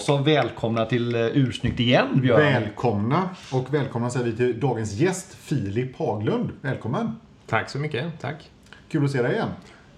[0.00, 2.40] så välkomna till eh, Ursnyggt igen Björn.
[2.40, 6.50] Välkomna och välkomna säger vi till dagens gäst Filip Haglund.
[6.60, 7.20] Välkommen!
[7.46, 8.20] Tack så mycket.
[8.20, 8.50] Tack.
[8.88, 9.48] Kul att se dig igen.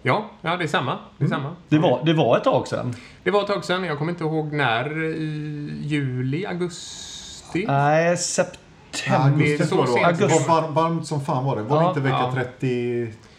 [0.02, 0.98] Ja, ja det är samma.
[1.18, 1.56] Det, är samma.
[1.68, 2.94] Det, var, det var ett tag sedan.
[3.24, 3.84] det var ett tag sedan.
[3.84, 5.02] Jag kommer inte ihåg när.
[5.04, 7.64] I juli, augusti?
[7.66, 9.24] Nej, september.
[9.24, 10.62] Augusti det är så jag det var.
[10.62, 11.62] Det varmt som fan var det.
[11.62, 11.88] Var det Ja.
[11.88, 12.32] inte vecka Ja.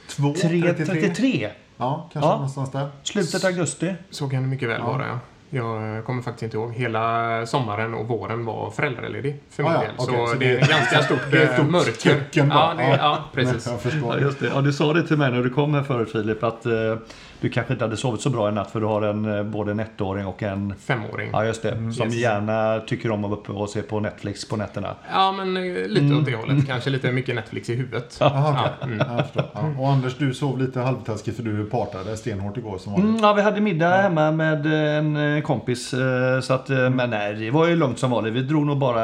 [0.08, 0.34] 32?
[0.42, 1.50] 3, 33.
[1.78, 2.34] Ja, kanske Ja.
[2.36, 2.90] någonstans där.
[3.04, 3.94] Slutet augusti.
[4.10, 4.92] Så kan det mycket väl Ja.
[4.92, 5.20] vara, ja.
[5.54, 6.74] Jag kommer faktiskt inte ihåg.
[6.74, 9.92] Hela sommaren och våren var föräldraledig för min Ah, ja, del.
[9.98, 11.92] okej, så, så det är ett ganska stort, det är ett eh, stort mörker.
[11.92, 12.58] töcken bara.
[12.60, 12.98] Ja, det, Ja.
[13.00, 13.68] ja, precis.
[13.68, 14.16] Jag förstår.
[14.16, 14.48] Ja, just det.
[14.56, 16.72] Ja, du sa det till mig när du kom här förut Filip att eh,
[17.44, 19.72] du kanske inte hade sovit så bra i natt för du har en, eh, både
[19.72, 21.30] en ettåring och en Femåring.
[21.34, 22.16] Ja just det, som Yes.
[22.16, 24.96] gärna tycker om att vara uppe och se på Netflix på nätterna.
[25.12, 26.68] Ja, men eh, lite åt det hållet.
[26.68, 28.18] Kanske lite mycket Netflix i huvudet.
[28.22, 28.32] Okej.
[28.36, 29.02] Ja, mm.
[29.34, 29.50] Ja.
[29.80, 33.10] Och Anders, du sov lite halvtaskigt för du partade stenhårt igår som vanligt.
[33.10, 35.94] Mm, ja, vi hade middag hemma med eh, en kompis.
[36.42, 38.34] Så att, eh, Men nej, det var ju lugnt som vanligt.
[38.34, 39.04] Vi drog nog bara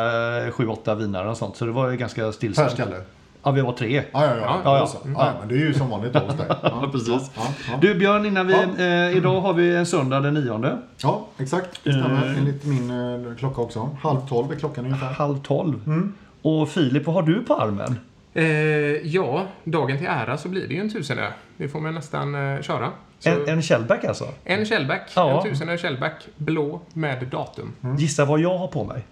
[0.52, 1.56] 7-8 vinare och sånt.
[1.58, 2.72] Så det var ju ganska Per stillsamt.
[2.72, 2.96] skalle?
[3.44, 4.04] Ja, vi var tre.
[4.12, 4.62] Ja, ja, ja.
[4.64, 5.34] Ja, ja, ja.
[5.40, 6.46] men det är ju som vanligt hos dig.
[6.64, 7.32] Ja, precis.
[7.36, 7.78] Ja, ja.
[7.82, 8.84] Du Björn, innan vi, Ja.
[8.86, 10.78] eh, idag har vi en söndag den nionde.
[11.04, 11.80] ja exakt.
[11.84, 12.26] Det stämmer.
[12.26, 12.38] Eh.
[12.38, 12.92] Enligt min
[13.30, 13.90] eh, klocka också.
[14.02, 15.08] Halv tolv är klockan ungefär.
[15.14, 15.82] Halv tolv.
[15.88, 16.14] Mm.
[16.42, 18.00] Och Filip, vad har du på armen?
[18.34, 18.46] Eh,
[19.08, 21.28] ja, dagen till ära så blir det ju en tusenö.
[21.58, 22.90] Det får man nästan eh, köra.
[23.20, 24.26] Så, En, en shellback alltså?
[24.44, 25.12] en shellback.
[25.16, 25.38] Ja.
[25.46, 26.28] En tusenö shellback.
[26.38, 27.74] Blå med datum.
[27.98, 29.04] Gissa vad jag har på mig?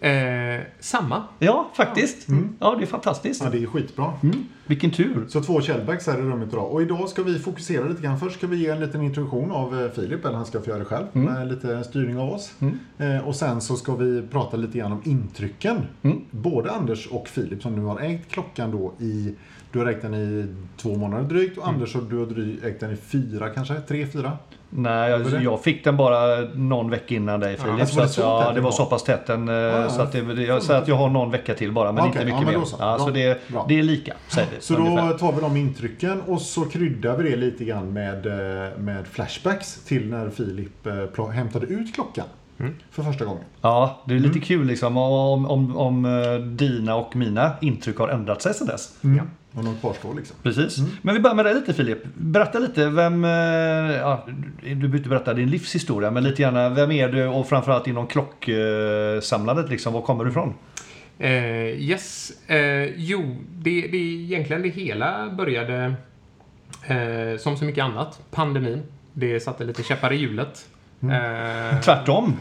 [0.00, 1.22] Eh, samma.
[1.38, 2.28] Ja, faktiskt.
[2.58, 3.42] Ja, det är fantastiskt.
[3.44, 4.12] Ja, det är skitbra.
[4.22, 4.44] Mm.
[4.66, 5.24] Vilken tur.
[5.28, 6.72] Så två Shellbacks här i rummet idag.
[6.72, 8.18] Och idag ska vi fokusera lite grann.
[8.18, 10.78] Först ska vi ge en liten introduktion av eh, Filip, eller han ska få göra
[10.78, 11.06] det själv.
[11.12, 12.54] Med lite styrning av oss.
[12.98, 15.76] Eh, och sen så ska vi prata lite grann om intrycken.
[16.02, 16.20] Mm.
[16.30, 19.34] Både Anders och Filip som nu har ägt klockan då i
[19.72, 22.92] du har ägt den i två månader drygt och Anders och du har ägt den
[22.92, 23.80] i fyra kanske?
[23.80, 24.38] Tre, fyra?
[24.70, 25.30] Nej, Var det?
[25.30, 27.80] jag, jag fick den bara någon vecka innan dig Filip.
[27.80, 29.26] alltså så att, så ja, tätt det var så pass tätt.
[29.26, 29.90] Den, eh, ja.
[29.90, 32.24] så att det, jag säger att jag har någon vecka till bara, men Okej, inte
[32.24, 32.66] mycket ja, men mer.
[32.66, 32.76] så.
[32.78, 34.60] Ja, så det, det är lika, säger vi.
[34.60, 35.08] Så ungefär.
[35.12, 39.06] då tar vi de intrycken och så kryddar vi det lite grann med, eh, med
[39.06, 42.26] flashbacks till när Filip eh, hämtade ut klockan.
[42.90, 43.42] För första gången.
[43.60, 44.28] Ja, det är Mm.
[44.32, 48.66] lite kul liksom om, om, om eh, dina och mina intryck har ändrat sig sedan
[48.66, 48.98] dess.
[49.00, 49.22] Ja.
[49.52, 50.36] Och de kvarstår liksom.
[50.42, 50.78] Precis.
[50.78, 50.90] Mm.
[51.02, 51.98] Men vi börjar med dig lite Filip.
[52.14, 54.26] Berätta lite vem, eh, ja,
[54.62, 58.06] du behöver inte berätta din livshistoria, men lite gärna vem är du och framförallt inom
[58.06, 60.54] klocksamlandet liksom, var kommer du ifrån?
[61.18, 61.30] Eh,
[61.82, 62.32] yes.
[62.46, 65.94] Eh, jo, det, det egentligen det hela började
[66.86, 68.20] eh, som så mycket annat.
[68.30, 68.82] Pandemin.
[69.12, 70.66] Det satte lite käppar i hjulet.
[71.02, 72.36] Eh, Tvärtom.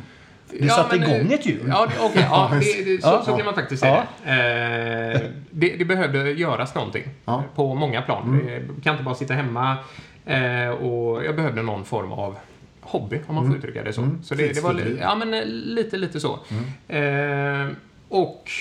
[0.60, 1.66] Du satte men, igång eh, ett hjul.
[1.68, 2.28] Ja, okej.
[2.30, 3.22] ja, det, det, så, Ja.
[3.26, 4.32] så kan man faktiskt säga det.
[4.32, 5.22] Eh,
[5.52, 5.76] det.
[5.78, 7.44] Det behövde göras någonting Ja.
[7.56, 8.42] på många plan.
[8.50, 9.78] Jag kan inte bara sitta hemma
[10.26, 12.38] eh, och jag behövde någon form av
[12.82, 14.02] hobby, om man får uttrycka det så.
[14.02, 14.24] Mm.
[14.24, 16.40] Så det, det var ja, men, eh, lite, lite så.
[16.88, 17.68] Eh,
[18.10, 18.52] och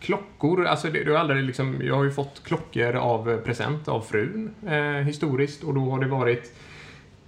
[0.00, 4.50] klockor, alltså det, det aldrig liksom, jag har ju fått klockor av present av frun
[4.68, 6.56] eh, historiskt och då har det varit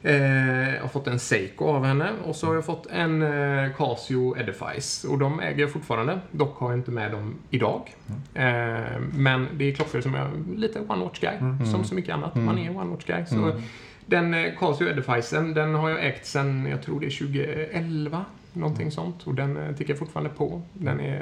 [0.02, 3.72] Eh, jag har fått en Seiko av henne och så har jag fått en eh,
[3.76, 5.08] Casio Edifice.
[5.08, 6.20] Och de äger jag fortfarande.
[6.30, 7.94] Dock har jag inte med dem idag.
[8.34, 11.66] Eh, men det är klockor som jag lite one-watch guy.
[11.70, 12.34] Som så mycket annat.
[12.34, 13.26] Man är one-watch guy.
[13.26, 13.60] Så
[14.06, 18.24] Den eh, Casio Edificen, den har jag ägt sedan, jag tror det är 2011.
[18.52, 19.22] Någonting sånt.
[19.26, 20.62] Och den eh, tycker jag fortfarande på.
[20.72, 21.20] Den är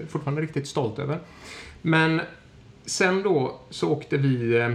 [0.00, 1.18] eh, fortfarande riktigt stolt över.
[1.82, 2.20] Men
[2.86, 4.66] sen då så åkte vi, eh,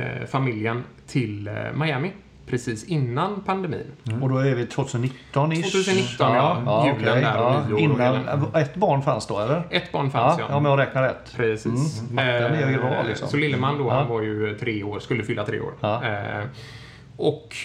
[0.00, 2.12] eh, familjen, till eh, Miami.
[2.46, 3.86] Precis innan pandemin.
[4.22, 5.62] Och då är vi 2019-ish.
[5.62, 6.86] 2019, ja.
[6.86, 9.62] Julen okej, där nyår och Innan, hela- ett barn fanns då eller?
[9.70, 10.56] Ett barn fanns Ja, ja.
[10.56, 11.32] om jag räknar rätt.
[11.36, 12.00] Precis.
[12.00, 13.28] Mm, matten är ju bra, liksom.
[13.28, 13.94] Så Lilleman då, Ja.
[13.94, 15.72] han var ju tre år, skulle fylla tre år.
[15.80, 16.04] Ja.
[16.04, 16.44] Eh,
[17.16, 17.56] och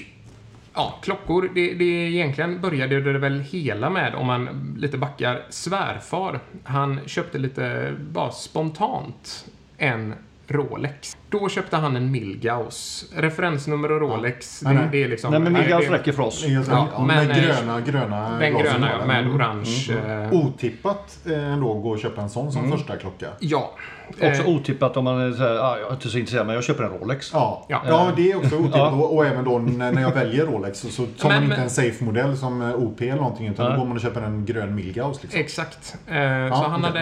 [0.73, 6.39] ja, klockor, det, det egentligen började det väl hela med, om man lite backar, svärfar.
[6.63, 9.45] Han köpte lite, bara spontant,
[9.77, 10.13] en
[10.51, 11.17] Rolex.
[11.29, 13.05] Då köpte han en Milgauss.
[13.15, 14.89] Referensnummer och Rolex, Nej, det, nej.
[14.91, 15.31] det är liksom...
[15.31, 16.45] Nej men det- Milgauss det- räcker för oss.
[16.47, 16.63] Ja,
[16.93, 19.35] Ja, med men, eh, gröna, gröna Den gröna, ja, med eller?
[19.35, 19.97] orange.
[20.07, 23.27] eh, Otippat eh, ändå gå och köpa en sån som första klocka.
[23.39, 23.71] Ja.
[24.09, 26.55] Också Eh, otippat om man är så här, ah, jag är inte så intresserad men
[26.55, 27.29] jag köper en Rolex.
[27.33, 27.81] Ja, Ja.
[27.87, 28.11] ja.
[28.15, 28.75] det är också otippat.
[28.79, 28.89] Ja.
[28.91, 31.55] Och, och även då när när jag väljer Rolex så, så tar Men- man inte
[31.55, 33.73] men- en safe-modell som eh, OP eller någonting utan Nej.
[33.73, 35.21] då går man och köper en grön Milgauss.
[35.23, 35.39] Liksom.
[35.39, 35.95] Exakt.
[36.07, 36.13] Eh,
[36.49, 36.99] så han hade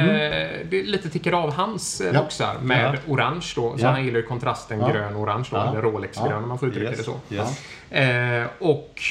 [0.69, 2.21] det lite tickar av hans eh, Ja.
[2.21, 3.13] boxar med Ja.
[3.13, 3.77] orange då.
[3.77, 3.89] Så Ja.
[3.89, 4.87] han gillar ju kontrasten Ja.
[4.89, 5.69] grön-orange då, Ja.
[5.71, 6.37] eller Rolex-grön Ja.
[6.37, 7.35] om man får uttrycka Yes, det så.
[7.35, 7.63] yes.
[7.91, 9.01] Eh, och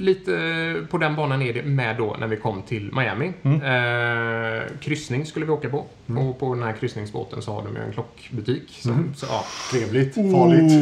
[0.00, 3.32] lite på den banan är det med då när vi kom till Miami.
[3.42, 3.62] Mm.
[3.62, 5.86] Eh, kryssning skulle vi åka på.
[6.18, 8.62] Och på den här kryssningsbåten så har de ju en klockbutik.
[8.82, 10.72] Som, så, ja, Trevligt, farligt.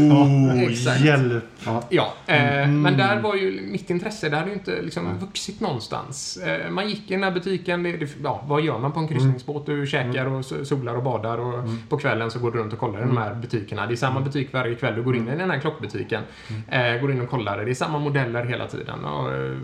[0.60, 0.70] Ja.
[0.70, 1.00] Exakt.
[1.00, 1.44] Hjälp.
[1.88, 2.82] Ja, eh, Mm.
[2.82, 6.36] men där var ju mitt intresse, det hade ju inte liksom vuxit någonstans.
[6.36, 9.08] Eh, man gick i den här butiken, det, det, ja, vad gör man på en
[9.08, 9.66] kryssningsbåt?
[9.66, 12.78] Du käkar och so- solar och badar och på kvällen så går du runt och
[12.78, 13.86] kollar i de här butikerna.
[13.86, 16.22] Det är samma butik varje kväll, du går in i den här klockbutiken.
[16.68, 19.04] Eh, går in och kollar, det är samma modeller hela tiden.
[19.12, 19.56] Och, eh,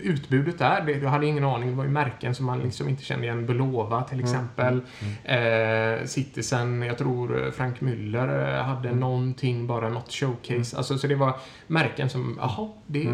[0.00, 3.04] utbudet där, det, jag hade ingen aning, det var ju märken som man liksom inte
[3.04, 3.46] kände igen.
[3.46, 4.80] Bulova till exempel.
[5.24, 10.76] Eh, Citizen, jag tror eh, Frank Müller eh, hade någonting, bara något showcase.
[10.76, 11.36] Alltså, så det var
[11.66, 13.08] märken som, jaha, det,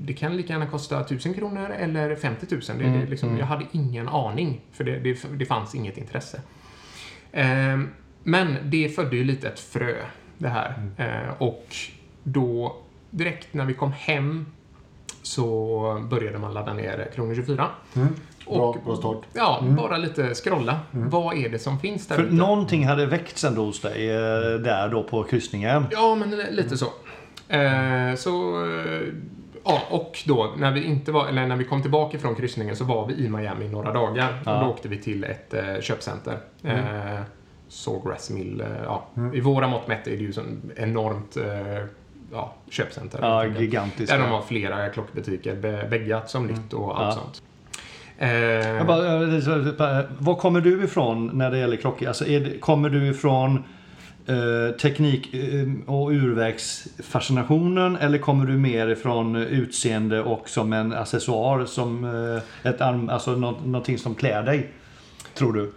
[0.00, 2.60] det kan lika gärna kosta 1000 kronor eller 50 000.
[2.78, 6.40] Det, det, liksom, Jag hade ingen aning, för det, det, det fanns inget intresse.
[7.32, 7.78] Eh,
[8.22, 9.94] men det födde ju lite ett frö,
[10.38, 10.74] det här.
[10.96, 11.66] Eh, och
[12.22, 12.76] då,
[13.10, 14.46] direkt när vi kom hem,
[15.22, 17.66] så började man ladda ner Kronor 24.
[17.96, 18.08] Mm.
[18.46, 19.18] Bra, Och- bra start.
[19.32, 20.78] Ja, bara lite scrolla.
[20.90, 22.34] Vad är det som finns där För ute?
[22.34, 24.16] någonting hade väckts ändå hos dig eh,
[24.60, 25.84] där då på kryssningen.
[25.90, 26.86] Ja, men li- lite så.
[27.48, 28.64] Eh, så...
[28.66, 29.00] eh,
[29.64, 32.84] Ja, och då när vi inte var, eller när vi kom tillbaka från kryssningen så
[32.84, 34.42] var vi i Miami några dagar.
[34.44, 34.54] Ja.
[34.58, 36.38] Och då åkte vi till ett eh, köpcenter.
[36.64, 37.20] Eh,
[37.68, 38.60] Sawgrass Mill.
[38.60, 39.06] Eh, ja.
[39.34, 41.84] I våra mått mätt är det ju sån enormt eh,
[42.32, 43.18] ja, köpcenter.
[43.22, 44.16] Ja, gigantiska.
[44.16, 47.22] Där de har flera klockbutiker, be- bäggat som nytt och allt Ja.
[47.22, 47.42] sånt.
[48.18, 52.08] Eh, bara, eh, var kommer du ifrån när det gäller klockor?
[52.08, 53.64] Alltså det, kommer du ifrån
[54.26, 61.64] eh, teknik eh, och urverksfascinationen eller kommer du mer ifrån utseende och som en accessoar
[61.64, 62.04] som
[62.64, 64.70] eh, ett arm, alltså nå, någonting som klär dig?
[65.34, 65.72] Tror du?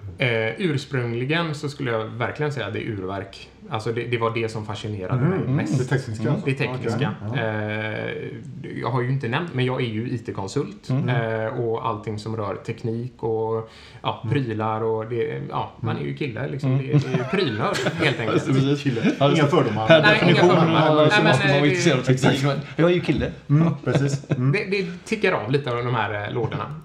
[0.57, 3.49] Ursprungligen så skulle jag verkligen säga att det är urverk.
[3.69, 5.77] Alltså det, det var det som fascinerade mig Mm, mest.
[5.79, 6.45] Det tekniska alltså.
[6.45, 7.13] Det tekniska.
[7.29, 7.49] Okej, ja.
[7.49, 10.89] Eh, jag har ju inte nämnt, men jag är ju IT-konsult.
[10.89, 11.09] Mm.
[11.09, 13.69] Eh, och allting som rör teknik och
[14.01, 16.77] ja, prylar och det, ja, man är ju kille liksom.
[16.77, 18.47] Det, det är ju prylnörd helt enkelt.
[18.47, 19.87] Inga fördomar.
[19.87, 22.45] Per definition eh, måste man eh, vara det- intresserad av teknik.
[22.75, 23.31] Jag är ju kille.
[23.49, 24.29] Mm, precis.
[24.31, 24.51] Mm.
[24.51, 26.75] Det, det tickar av lite av de här eh, lådorna.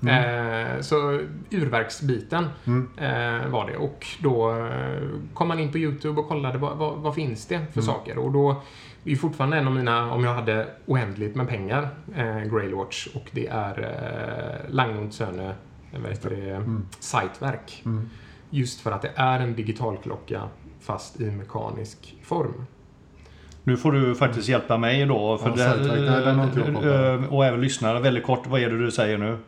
[0.74, 1.20] Eh, så
[1.50, 2.88] urverksbiten Mm.
[2.96, 3.76] eh, var det.
[3.76, 5.02] Och då eh,
[5.34, 8.18] kom man in på YouTube och kollade vad, vad, vad finns det för saker.
[8.18, 8.62] Och då
[9.02, 13.06] det är fortfarande en av mina, om jag hade oändligt med pengar, eh, Grailwatch.
[13.14, 15.54] Och det är eh, Langnot Söne,
[15.92, 16.62] eh, det,
[17.00, 17.82] Sightverk.
[17.84, 18.10] Mm.
[18.50, 20.42] Just för att det är en digitalklocka
[20.80, 22.66] fast i mekanisk form.
[23.64, 25.38] Nu får du faktiskt hjälpa mig då.
[25.38, 25.98] För Ja, det,
[26.44, 26.88] inte jag koll på.
[26.88, 28.00] eh, och även lyssnare.
[28.00, 29.38] Väldigt kort, vad är det du säger nu?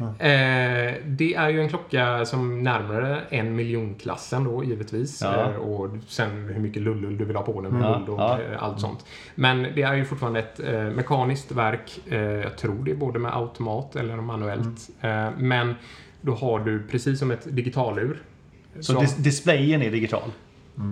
[0.00, 5.22] Eh, det är ju en klocka som närmare en miljonklassen då givetvis.
[5.22, 5.50] Ja.
[5.50, 7.92] Eh, och sen hur mycket lullull du vill ha på den med Mm.
[7.98, 8.38] guld och Ja.
[8.40, 9.04] eh, allt sånt.
[9.34, 11.98] Men det är ju fortfarande ett eh, mekaniskt verk.
[12.44, 14.88] Jag tror det är både med automat eller manuellt.
[15.00, 15.32] Mm.
[15.48, 15.74] Men
[16.20, 18.22] då har du precis som ett digitalur.
[18.76, 20.30] Så som- dis- displayen är digital?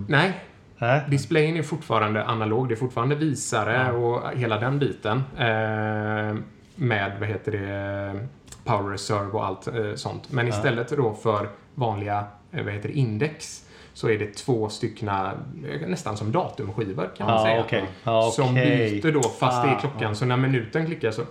[0.07, 0.33] Nej,
[0.77, 1.01] Nej?
[1.09, 2.67] Displayen är fortfarande analog.
[2.69, 5.17] Det är fortfarande visare och hela den biten.
[5.37, 6.35] Eh,
[6.75, 8.27] med, vad heter det,
[8.65, 10.31] power reserve och allt eh, sånt.
[10.31, 13.61] Men istället då för vanliga, eh, vad heter det, index
[13.93, 15.31] så är det två styckna,
[15.69, 17.59] eh, nästan som datumskivor kan man Ja, säga.
[17.61, 17.85] okej.
[18.03, 19.01] Ja, Som okej.
[19.01, 20.15] byter då fast det Ah, är klockan.
[20.15, 21.21] Så när minuten klickar så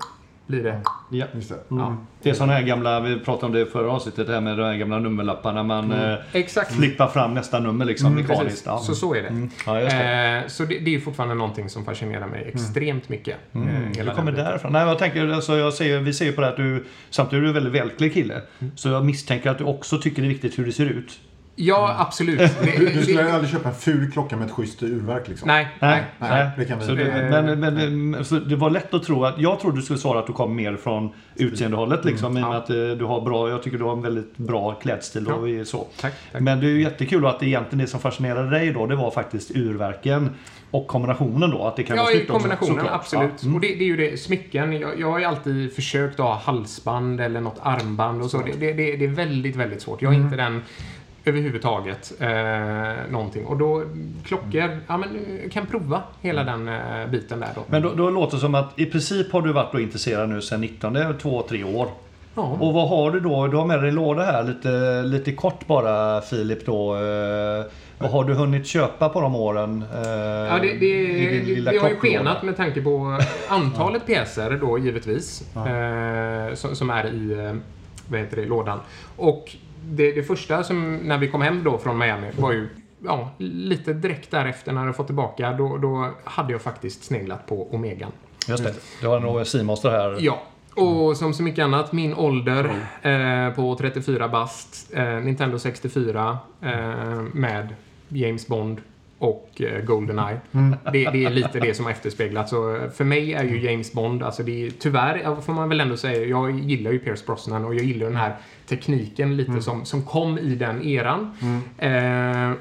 [0.47, 0.81] blir det...
[1.11, 1.27] Ja.
[1.35, 1.57] Just det.
[1.69, 1.97] Ja.
[2.23, 4.59] Det är sådana här gamla, vi pratade om det i förra avsnittet, det här med
[4.59, 5.63] de här gamla nummerlapparna.
[5.63, 6.73] Man eh, Exakt.
[6.73, 8.63] flippar fram nästa nummer liksom Mm, mekaniskt.
[8.67, 8.79] Ja.
[8.79, 9.29] Så så är det.
[9.29, 9.51] Mm.
[9.67, 10.43] Ja, just det.
[10.43, 13.37] Eh, så det, det är fortfarande någonting som fascinerar mig extremt mycket.
[13.53, 13.93] eh, Mm.
[13.93, 14.73] Det den kommer därifrån.
[14.73, 17.43] Nej, jag tänker, alltså, jag ser, vi ser ju på det att du samtidigt är
[17.43, 18.43] du en väldigt välklädd kille.
[18.77, 21.21] Så jag misstänker att du också tycker det är viktigt hur det ser ut.
[21.57, 22.41] Ja, absolut.
[22.79, 25.49] Du, du skulle aldrig köpa en ful klocka med ett schysst urverk liksom?
[25.49, 26.03] nej, nej.
[26.19, 27.61] nej, det kan vi- så det, men,
[28.11, 30.33] men, så det var lätt att tro att, jag trodde du skulle svara att du
[30.33, 32.27] kom mer från utseendehållet liksom.
[32.27, 32.57] I och med Ja.
[32.57, 35.65] att eh, du har bra, jag tycker du har en väldigt bra klädstil och Ja.
[35.65, 35.87] så.
[36.01, 36.41] Tack, tack.
[36.43, 39.11] Men det är ju jättekul att det egentligen det som fascinerade dig då, det var
[39.11, 40.31] faktiskt urverken
[40.71, 41.65] och kombinationen då.
[41.67, 43.01] Att det kan Ja, vara i snyggt också, kombinationen, såklart.
[43.01, 43.31] absolut.
[43.39, 43.43] Ja.
[43.45, 43.55] Mm.
[43.55, 44.73] Och det, det är ju det, smycken.
[44.73, 48.39] Jag, jag har ju alltid försökt att ha halsband eller något armband och så.
[48.39, 50.03] Det, det, det, det är väldigt, väldigt svårt.
[50.03, 50.27] Jag är Mm.
[50.27, 50.63] inte den
[51.25, 52.12] överhuvudtaget.
[52.21, 53.47] Eh, någonting.
[53.47, 53.85] Och då,
[54.25, 55.09] klockor, ja men
[55.45, 57.62] eh, kan prova hela den eh, biten där då.
[57.66, 60.40] Men då, då låter det som att i princip har du varit då intresserad nu
[60.40, 61.88] sedan 19, det är två, tre år.
[62.35, 62.43] Ja.
[62.43, 63.47] Och vad har du då?
[63.47, 66.95] Du har med dig en låda här lite, lite kort bara Filip då.
[66.95, 67.64] Eh,
[67.99, 69.85] vad har du hunnit köpa på de åren?
[69.95, 75.57] Eh, Ja, det, det, det, har ju skenat med tanke på antalet pjäser då givetvis.
[75.57, 77.54] Eh, som, som är i eh,
[78.09, 78.81] vad heter det, lådan.
[79.16, 79.57] Och
[79.88, 82.69] det, det första som, när vi kom hem då från Miami var ju
[83.05, 85.53] ja, lite direkt därefter när jag fått tillbaka.
[85.53, 88.12] Då, då hade jag faktiskt sneglat på Omegan.
[88.49, 88.75] Just det.
[89.00, 90.17] Du har en OSI-monster här.
[90.21, 90.43] Ja,
[90.75, 92.64] Och som så mycket annat, min ålder
[93.03, 96.71] eh, på 34 bast, eh, Nintendo 64 eh,
[97.33, 97.75] med
[98.09, 98.81] James Bond
[99.25, 100.40] och eh, Goldeneye.
[100.93, 102.50] Det, det är lite det som har efterspeglats.
[102.50, 105.97] Så för mig är ju James Bond, alltså det är, tyvärr får man väl ändå
[105.97, 110.02] säga, jag gillar ju Pierce Brosnan och jag gillar den här tekniken lite som, som
[110.02, 111.31] kom i den eran.
[111.78, 112.52] Eh,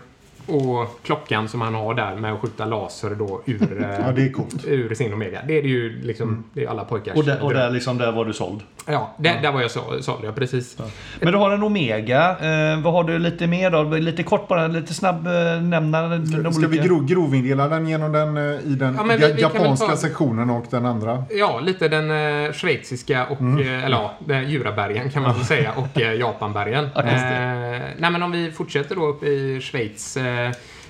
[0.47, 4.21] och klockan som han har där med att skjuta laser då ur, eh, Ja, det
[4.23, 4.65] är coolt.
[4.67, 5.39] ur sin Omega.
[5.47, 8.11] Det är det ju liksom, det är alla pojkars Och, där, och där, liksom, där
[8.11, 8.61] var du såld.
[8.85, 10.77] Ja, där, där var jag så, såld, ja precis.
[11.21, 12.29] Men du har en Omega.
[12.29, 13.83] Eh, vad har du lite mer då?
[13.83, 18.37] Lite kort bara, lite snabb eh, nämna Ska, ska vi gro, grovindela den genom den
[18.37, 21.23] eh, i den Ja, vi- ja, vi japanska ta- sektionen och den andra?
[21.29, 22.11] Ja, lite den
[22.45, 26.89] eh, schweiziska och, eh, eller ja, den Jurabergen kan man väl säga, och eh, Japanbergen.
[26.95, 30.23] Ja, eh, nej, men om vi fortsätter då upp i Schweiz eh,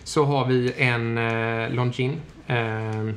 [0.03, 2.17] så har vi en eh, Longines.
[2.47, 3.15] Eh,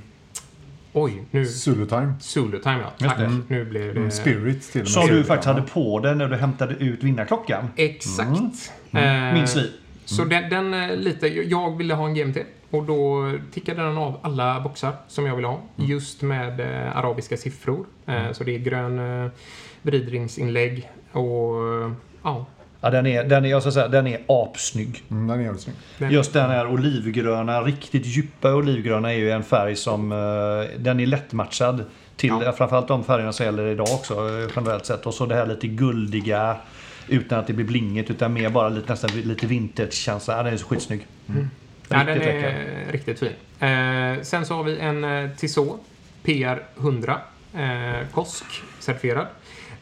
[0.92, 1.47] oj, nu...
[1.47, 2.14] Zulu Time.
[2.21, 3.09] Zulu Time, ja.
[3.09, 3.18] Tack.
[3.49, 4.00] Nu blev det...
[4.00, 4.92] Mm, Spirit till och med.
[4.92, 7.68] Som du faktiskt hade på dig när du hämtade ut vinnarklockan.
[7.76, 8.73] Exakt.
[8.90, 9.28] Mm.
[9.28, 9.73] Eh, Minns vi.
[10.04, 12.37] Så den, den eh, lite, jag ville ha en GMT
[12.71, 15.62] och då tickade den av alla boxar som jag ville ha.
[15.76, 17.87] Just med eh, arabiska siffror.
[18.06, 19.30] Eh, så det är grön eh,
[19.83, 21.92] vridringsinlägg och eh,
[22.23, 22.47] ja.
[22.87, 25.02] Ja, den är, den är, jag ska säga, den är apsnygg.
[25.11, 26.12] Mm, den är jävligt snygg.
[26.12, 31.07] Just den här olivgröna, riktigt djupa olivgröna är ju en färg som eh, den är
[31.07, 31.85] lättmatchad
[32.16, 32.52] till Ja.
[32.52, 35.07] framförallt de färgerna som gäller idag också eh, generellt sett.
[35.07, 36.57] Och så det här lite guldiga
[37.09, 40.37] utan att det blir blingigt utan mer bara lite, nästan lite vintage-känsla.
[40.37, 41.07] Ja, den är så skitsnygg.
[41.26, 41.35] ja,
[41.88, 42.93] den är läcker.
[42.93, 43.33] riktigt fin.
[43.69, 45.81] Eh, sen så har vi en eh, Tissot
[46.23, 47.21] PR 100
[47.55, 49.26] eh, KOSK certifierad.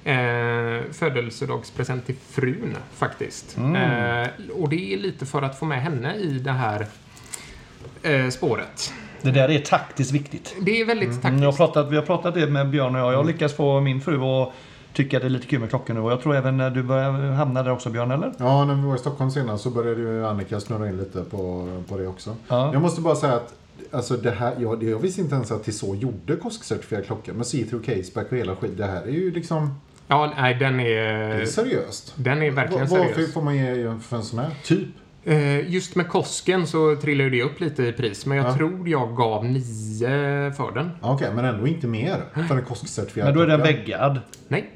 [0.05, 3.57] Eh, födelsedagspresent till frun faktiskt.
[3.57, 3.77] Mm.
[4.23, 6.87] Eh, och det är lite för att få med henne i det här
[8.03, 8.93] eh, spåret.
[9.23, 10.57] Det där är taktiskt viktigt.
[10.61, 11.43] Det är väldigt Mm, taktiskt.
[11.43, 13.13] jag har pratat, vi har pratat det med Björn och jag.
[13.13, 14.53] Jag har lyckats få min fru att
[14.93, 16.01] tycka att det är lite kul med klockor nu.
[16.01, 18.33] Och jag tror även när du börjar hamna där också Björn, eller?
[18.39, 21.69] Ja, när vi var i Stockholm senast så började ju Annika snurra in lite på,
[21.89, 22.37] på det också.
[22.49, 22.71] Ja.
[22.73, 23.55] Jag måste bara säga att
[23.91, 27.83] Alltså det här, jag, jag visste inte ens att Tissot gjorde KOSK-certifierade klockor med see-through
[27.85, 28.77] caseback och hela skit.
[28.77, 29.75] Det här är ju liksom,
[30.09, 32.15] Ja, nej, den det är är, seriöst.
[32.17, 33.33] den är verkligen Vad- Varför seriös.
[33.33, 34.51] får man ge för en sån här?
[34.65, 34.89] Typ.
[35.25, 38.57] Eh, Just med Kosken så trillar ju det upp lite i pris, men jag Ja.
[38.57, 40.91] tror jag gav nio för den.
[41.03, 44.21] Ja, Okej, men ändå inte mer för en KOSK-certifierad Men då är den väggad.
[44.49, 44.71] Nej,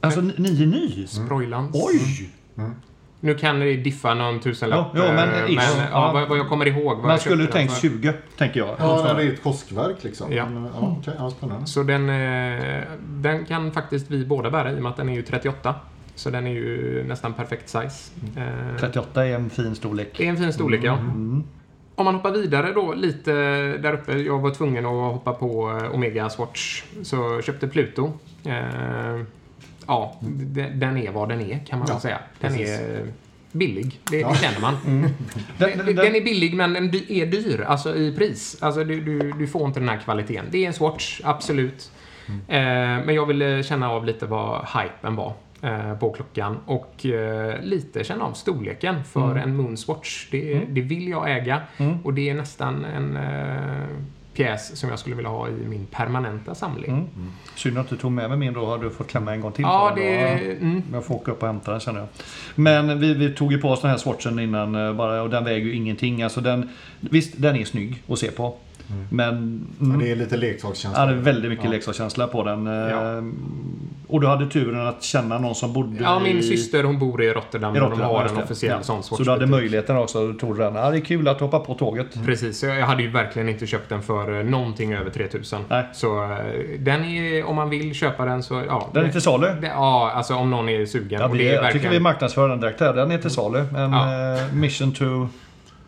[0.00, 1.06] Alltså ni är ny?
[1.06, 1.70] Sproilans.
[1.74, 2.30] Oj!
[3.20, 4.86] Nu kan det diffa någon tusenlapp.
[4.94, 5.56] Ja, ja, men eh, ish.
[5.56, 6.12] men ja, Ja.
[6.12, 6.84] vad, vad jag kommer ihåg.
[6.96, 7.80] Vad Man jag skulle tänkt för.
[7.80, 8.76] 20, tänker jag.
[8.78, 10.32] Ja, när det är ett KOSK-verk liksom.
[10.32, 10.48] Ja.
[10.48, 11.66] Men, ja, okej, ja, spännande.
[11.66, 15.14] Så den, eh, den kan faktiskt vi båda bära i och med att den är
[15.14, 15.74] ju 38.
[16.14, 18.12] Så den är ju nästan perfekt size.
[18.36, 20.14] Eh, 38 är en fin storlek.
[20.16, 20.92] Det är en fin storlek, ja.
[20.98, 21.44] Mm.
[21.94, 23.32] Om man hoppar vidare då lite
[23.78, 24.18] där uppe.
[24.18, 26.82] Jag var tvungen att hoppa på eh, Omega Swatch.
[27.02, 28.12] Så köpte Pluto.
[28.44, 29.20] Eh,
[29.88, 32.18] ja, d- den är vad den är kan man Ja, väl säga.
[32.40, 32.68] Den precis.
[32.80, 33.06] är
[33.52, 34.00] billig.
[34.10, 34.28] Det, Ja.
[34.28, 34.74] det känner man.
[34.84, 35.00] Den,
[35.58, 38.56] Den, den, den den, är billig men den är dyr, alltså i pris.
[38.60, 40.44] Alltså du, du, du får inte den här kvaliteten.
[40.50, 41.90] Det är en Swatch, absolut.
[42.48, 42.58] Eh,
[43.06, 48.04] men jag ville känna av lite vad hypen var eh, på klockan och eh, lite
[48.04, 50.28] känna av storleken för en Moonswatch.
[50.30, 51.60] Det, det vill jag äga
[52.04, 53.86] och det är nästan en eh,
[54.38, 56.90] pjäs som jag skulle vilja ha i min permanenta samling.
[56.90, 57.06] Mm.
[57.54, 58.66] Synd att du tog med mig min då.
[58.66, 60.18] Har du fått klämma en gång till Ja, det...
[60.52, 60.82] Mm.
[60.92, 62.08] Jag får åka upp och hämta den känner jag.
[62.54, 65.44] Men vi, vi tog ju på oss den här swatchen innan eh, bara och den
[65.44, 66.22] väger ju ingenting.
[66.22, 68.56] Alltså den, visst, den är snygg att se på.
[69.10, 71.06] Men Ja, mm, det är lite ja, leksakskänsla.
[71.06, 71.70] det är väldigt mycket Ja.
[71.70, 72.66] leksakskänsla på den.
[72.66, 73.22] eh, Ja.
[74.10, 76.42] Och du hade turen att känna någon som bodde Ja, min i...
[76.42, 78.82] syster hon bor i Rotterdam, I och de Rotterdam, har en officiell Ja.
[78.82, 79.02] sån.
[79.02, 80.74] Så du hade möjligheten också, du tog den.
[80.74, 82.06] Ja, det är kul att du hoppar på tåget.
[82.26, 85.60] Precis, så jag hade ju verkligen inte köpt den för eh, någonting över 3000.
[85.68, 85.84] Nej.
[85.92, 86.38] Så eh,
[86.78, 88.88] den är, om man vill köpa den så, ja.
[88.94, 89.46] Den är till salu.
[89.62, 91.20] ja, alltså om någon är sugen.
[91.20, 92.92] Ja, och vi, det är jag tycker verkligen vi marknadsför den direkt här.
[92.94, 93.58] Den är till salu.
[93.58, 94.34] En Ja.
[94.36, 95.26] eh, mission to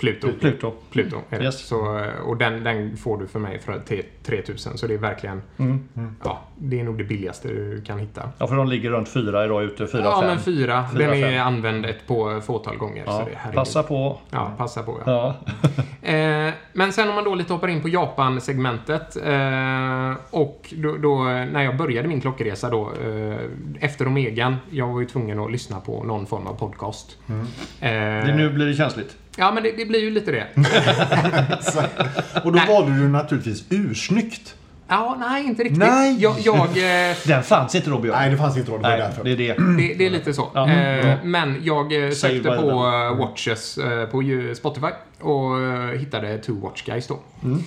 [0.01, 0.29] Pluto.
[0.41, 0.73] Pluto.
[0.93, 1.37] Pluto det.
[1.43, 1.67] Yes.
[1.67, 4.79] Så, eh, och den, den får du för mig för t- 3000.
[4.79, 5.89] Så det är verkligen, Mm.
[6.25, 8.29] ja, det är nog det billigaste du kan hitta.
[8.39, 9.87] Ja, för de ligger runt fyra idag ute.
[9.87, 10.29] Fyra, ja, fem.
[10.31, 10.85] men fyra.
[10.93, 11.47] Fyra, den är fem.
[11.47, 13.03] använd ett på fåtal gånger.
[13.07, 14.19] Ja, så det, passa på.
[14.31, 15.01] Ja, passa på.
[15.07, 15.37] Ja.
[15.43, 15.53] Ja.
[16.03, 19.17] Eh, men sen om man då lite hoppar in på Japan-segmentet.
[19.17, 23.37] Eh, och då, då, när jag började min klockresa då, eh,
[23.81, 27.17] efter Omegan, jag var ju tvungen att lyssna på någon form av podcast.
[27.29, 27.41] Mm.
[27.81, 29.17] Eh, Det, nu blir det känsligt.
[29.41, 30.47] Ja, men det, det blir ju lite det.
[32.45, 34.55] Och då valde du naturligtvis ursnyggt.
[34.89, 35.79] Ja, nej, inte riktigt.
[35.79, 36.17] Nej!
[36.21, 36.59] Jag, jag,
[37.11, 38.17] eh, Den fanns inte då Björn.
[38.19, 38.77] Nej, det fanns inte då.
[38.77, 39.25] Det var Nej, därför.
[39.25, 39.55] det är det.
[39.83, 40.49] det, det är lite så.
[40.55, 40.71] Ja.
[40.71, 42.69] Eh, men jag eh, sökte på them.
[42.69, 43.79] eh, Watches
[44.11, 44.23] på
[44.57, 44.87] Spotify
[45.21, 45.57] och
[45.99, 47.19] hittade Two Watch Guys då.
[47.45, 47.63] Mm.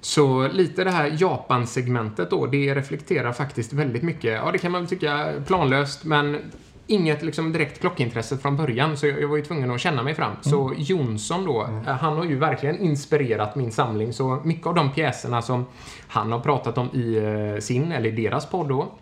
[0.00, 4.32] Så lite det här Japan-segmentet då, det reflekterar faktiskt väldigt mycket.
[4.44, 6.38] Ja, det kan man väl tycka planlöst, men
[6.86, 10.14] inget liksom direkt klockintresse från början, så jag, jag var ju tvungen att känna mig
[10.14, 10.32] fram.
[10.40, 14.92] Så Jonsson då, eh, han har ju verkligen inspirerat min samling, så mycket av de
[14.92, 15.66] pjäserna som
[16.08, 18.92] han har pratat om i eh, sin, eller i deras podd då,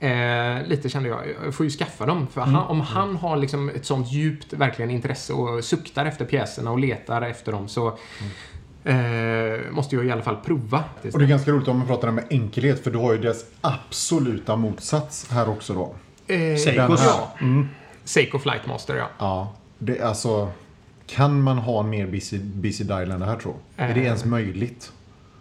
[0.00, 2.26] Eh, lite kände jag, jag får ju skaffa dem.
[2.26, 6.70] För han, om han har liksom ett sånt djupt verkligen intresse och suktar efter pjäserna
[6.70, 7.86] och letar efter dem så
[8.84, 10.84] eh, måste jag i alla fall prova.
[11.12, 13.44] Och det är ganska roligt om man pratar med enkelhet, för du har ju dess
[13.60, 15.94] absoluta motsats här också då.
[16.28, 17.04] Eh, Seikos.
[17.04, 17.34] Ja.
[18.04, 19.08] Seiko Flightmaster, ja.
[19.18, 20.50] Ja, det är alltså...
[21.06, 23.88] Kan man ha en mer busy, busy dial än det här tror jag?
[23.90, 24.06] Är det Eh.
[24.06, 24.92] ens möjligt?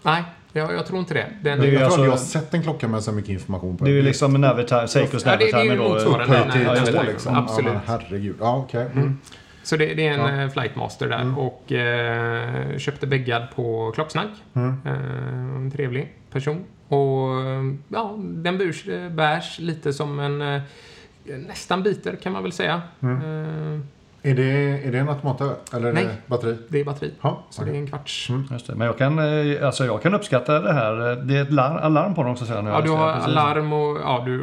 [0.03, 1.25] Nej, jag, jag tror inte det.
[1.43, 3.77] Den, Det jag tror alltså- aldrig jag har sett en klocka med så mycket information
[3.77, 6.23] på Det är ju liksom Navitime, Seikos Ja, det- det är ju motsvarande.
[6.23, 7.35] Upphöjt till Nej, nej, två nej, liksom.
[7.35, 7.73] absolut.
[7.73, 8.35] Ja, men herregud.
[8.39, 8.85] Ja, okej.
[8.93, 9.17] Mm.
[9.63, 10.43] Så det, det är en Ja.
[10.43, 11.37] eh, Flightmaster där Mm.
[11.37, 14.29] och eh, köpte bäggad på Klocksnack.
[14.53, 14.81] Mm.
[14.85, 16.63] Eh, en trevlig person.
[16.87, 20.61] Och eh, ja, den bärs, eh, bärs lite som en eh,
[21.25, 22.81] nästan biter kan man väl säga.
[22.99, 23.83] Mm.
[24.27, 25.55] Är, det, är det en automatör?
[25.73, 26.03] Eller är Nej.
[26.05, 26.57] det batteri?
[26.69, 27.11] det är batteri.
[27.21, 28.29] Ja, Så det är en kvarts.
[28.29, 28.43] Mm.
[28.51, 28.75] Just det.
[28.75, 31.15] Men jag kan, eh, alltså jag kan uppskatta det här.
[31.25, 32.45] Det är ett larm, alarm på den också.
[32.45, 33.27] Sen, Ja, du har Precis.
[33.27, 34.37] alarm och ja, du,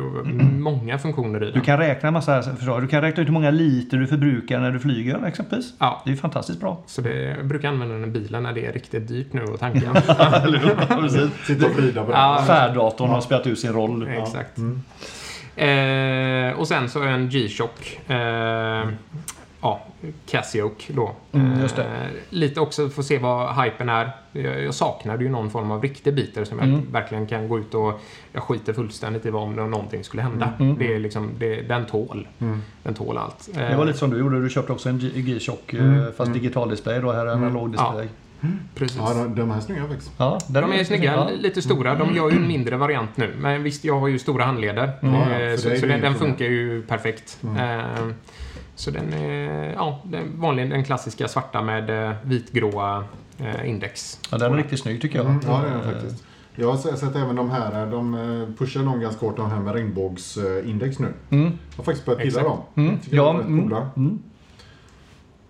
[0.58, 1.54] många funktioner i den.
[1.54, 2.80] Du kan räkna en massa förstår du?
[2.80, 5.72] Du kan räkna ut hur många liter du förbrukar när du flyger exempelvis.
[5.78, 6.82] Ja, Det är ju fantastiskt bra.
[6.86, 9.60] så det jag brukar använda den i bilen när det är riktigt dyrt nu att
[9.60, 9.78] tanka.
[10.42, 11.00] Eller hur?
[11.02, 11.30] Precis.
[11.46, 12.20] Sitta och vrida på den.
[12.20, 12.44] Ja.
[12.46, 14.08] Färddatorn har spelat ut sin roll.
[14.08, 14.58] Exakt.
[15.56, 18.00] Eh, och sen så är en G-Shock.
[18.10, 18.88] Eh,
[19.64, 19.80] ja,
[20.26, 21.12] Cassioc då.
[21.32, 21.82] Mm, just det.
[21.84, 24.10] Eh, lite också att se vad hypen är.
[24.32, 26.92] Jag, jag saknade ju någon form av riktig biter som jag Mm.
[26.92, 28.00] verkligen kan gå ut och
[28.32, 30.52] jag skiter fullständigt i vad om någonting skulle hända.
[30.60, 30.78] Mm.
[30.78, 32.28] Det är liksom, det, den tål.
[32.38, 32.62] Mm.
[32.82, 33.48] Den tål allt.
[33.54, 34.42] Det var lite som du gjorde.
[34.42, 36.12] Du köpte också en G-Shock eh, Mm.
[36.16, 37.12] fast digital display då.
[37.12, 38.08] Här är en analog display.
[38.74, 38.96] Precis.
[38.98, 40.12] Ja, de, de här är snygga faktiskt.
[40.16, 41.28] Ja, De är snygga, Ja.
[41.40, 41.94] lite stora.
[41.94, 43.34] De gör ju en mindre variant nu.
[43.38, 44.92] Men visst, jag har ju stora handleder.
[45.02, 45.14] Mm.
[45.14, 47.38] Eh, Ja, så är så den, funkar ju perfekt.
[47.42, 47.56] Mm.
[48.76, 53.04] Så den är ja, den vanligen den klassiska svarta med eh, vitgråa
[53.38, 54.20] eh, index.
[54.30, 55.26] Ja, den är riktigt snygg tycker jag.
[55.26, 56.24] Mm, ja, det är den Eh, faktiskt.
[56.56, 60.98] Jag har sett även de här, de pushar någon ganska hårt de här med regnbågsindex
[60.98, 61.12] nu.
[61.30, 61.44] Mm.
[61.44, 62.58] Jag har faktiskt börjat gilla dem.
[62.74, 62.98] Mm.
[62.98, 63.62] Tycker Ja, är rätt mm.
[63.62, 63.90] coola.
[63.96, 64.18] Mm.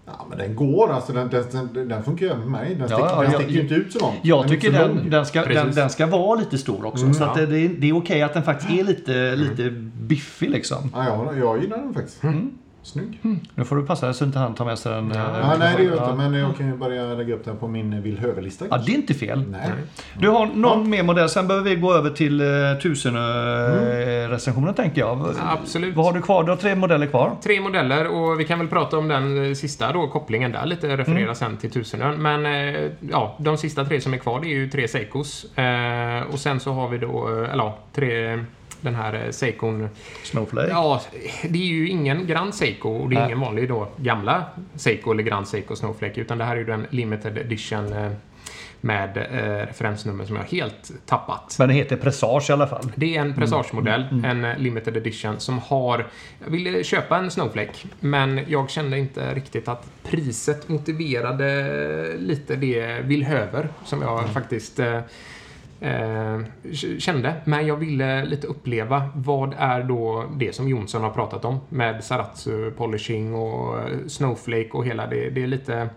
[0.06, 1.12] Ja, men den går alltså.
[1.12, 2.74] Den, den, den, funkar ju även med mig.
[2.74, 4.18] Den Ja, sticker, ja, den sticker ju inte ut så långt.
[4.22, 7.04] Jag Den tycker den, den, ska, den, den ska vara lite stor också.
[7.04, 7.14] Mm.
[7.14, 7.34] Så Ja.
[7.37, 10.90] det, det, är, det är okej att den faktiskt är lite, lite biffig liksom.
[10.94, 12.22] Ja, jag, jag gillar den faktiskt.
[12.22, 12.50] Mm.
[12.85, 13.18] Snygg.
[13.55, 15.12] Nu får du passa dig så inte han tar med sig den.
[15.14, 15.20] Ja.
[15.20, 16.11] eh, Ja, nej, det gör jag ja.
[16.11, 16.31] inte.
[16.31, 18.64] Men jag kan ju börja lägga upp den på min vill höver-lista.
[18.70, 19.44] Ja, det är inte fel.
[19.51, 19.70] Nej.
[20.18, 25.35] Du har någon mer modell, sen behöver vi gå över till uh, Tusenö-recensionen tänker jag.
[25.42, 25.97] Absolut.
[25.97, 26.44] Vad har du kvar?
[26.44, 27.37] Du har tre modeller kvar.
[27.42, 30.97] Tre modeller och vi kan väl prata om den eh, sista då, kopplingen där lite,
[30.97, 32.23] referera sen till Tusenön.
[32.23, 35.59] Men eh, ja, de sista tre som är kvar det är ju tre Seikos.
[35.59, 38.44] Eh, och sen så har vi då, eh, eller ja, tre
[38.85, 39.88] den här eh, Seikon.
[40.23, 40.68] Snowflake.
[40.68, 41.03] Ja,
[41.49, 43.27] det är ju ingen Grand Seiko och det är Nej.
[43.27, 44.44] ingen vanlig då gamla
[44.75, 48.11] Seiko eller Grand Seiko Snowflake utan det här är ju den limited edition eh,
[48.85, 51.57] med eh, referensnummer som jag helt tappat.
[51.59, 52.92] Men det heter Presage i alla fall.
[52.94, 56.07] Det är en Presage-modell, en eh, limited edition, som har...
[56.44, 63.01] Jag ville köpa en Snowflake, men jag kände inte riktigt att priset motiverade lite det
[63.01, 65.01] villhöver som jag faktiskt eh,
[65.80, 66.40] eh,
[66.98, 67.34] kände.
[67.44, 72.04] Men jag ville lite uppleva vad är då det som Jonsson har pratat om med
[72.04, 75.30] Saratsu polishing och eh, Snowflake och hela det.
[75.30, 75.88] Det är lite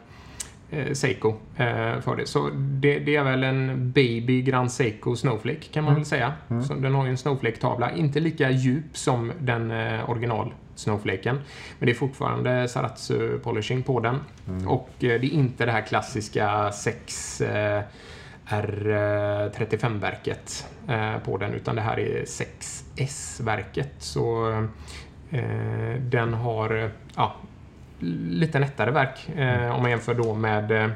[0.69, 2.25] eh, Seiko eh, för det.
[2.25, 6.33] Så det, det är väl en Baby Grand Seiko Snowflake kan man väl säga.
[6.67, 7.91] Så den har ju en Snowflake-tavla.
[7.91, 11.39] Inte lika djup som den eh, original Snowflaken.
[11.79, 14.19] Men det är fortfarande Saratsu polishing på den.
[14.67, 17.83] Och eh, det är inte det här klassiska 6 eh,
[18.47, 23.93] R35-verket eh, på den utan det här är 6S-verket.
[23.97, 24.51] Så
[25.29, 27.35] eh, den har ja,
[28.29, 30.91] lite nättare verk eh, om man jämför då med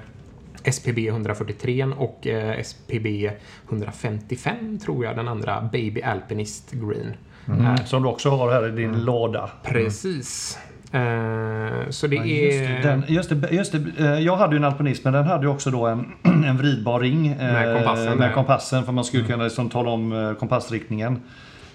[0.72, 2.28] SPB 143 och
[2.64, 3.32] SPB
[3.70, 7.14] 155 tror jag den andra Baby Alpinist Green.
[7.48, 7.78] Mm.
[7.78, 9.52] Som du också har här i din låda.
[9.64, 10.60] Precis.
[10.92, 12.46] Eh, så det Ja, är...
[12.46, 15.26] just, det, den, just, det, just det, eh, jag hade ju en alpinist men den
[15.26, 16.06] hade ju också då en,
[16.46, 17.28] en vridbar ring.
[17.28, 21.20] eh, Med kompassen Med kompassen för man skulle kunna liksom tala om kompassriktningen.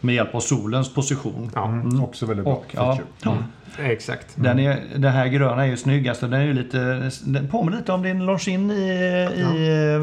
[0.01, 1.51] med hjälp av solens position.
[1.55, 2.55] Ja, Mm, också väldigt bra.
[2.55, 3.39] Och, ja, feature.
[3.79, 3.85] ja.
[3.85, 4.27] exakt.
[4.35, 6.09] Den, är, den här gröna är ju snygg.
[6.09, 8.83] Alltså, den, är ju lite, den påminner lite om din Longines i,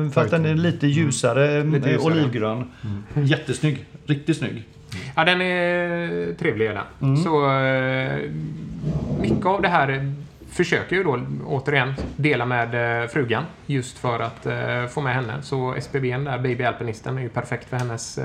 [0.07, 2.13] i fast den är lite ljusare, Lite eh, ljusare.
[2.13, 2.63] olivgrön.
[3.13, 3.85] Jättesnygg.
[4.05, 4.63] Riktigt snygg.
[5.15, 6.83] Ja, den är trevlig är den.
[7.09, 7.23] Mm.
[7.23, 8.19] Så eh,
[9.21, 10.13] mycket av det här
[10.51, 15.15] försöker jag ju då återigen dela med eh, frugan just för att eh, få med
[15.15, 15.33] henne.
[15.41, 18.19] Så SPBn där, Baby Alpinisten, är ju perfekt för hennes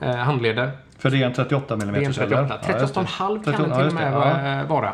[0.00, 0.70] handleder.
[0.98, 2.58] För det är en 38 mm Det är en 38.
[2.62, 4.92] 38,5 kan den till och med vara- vara.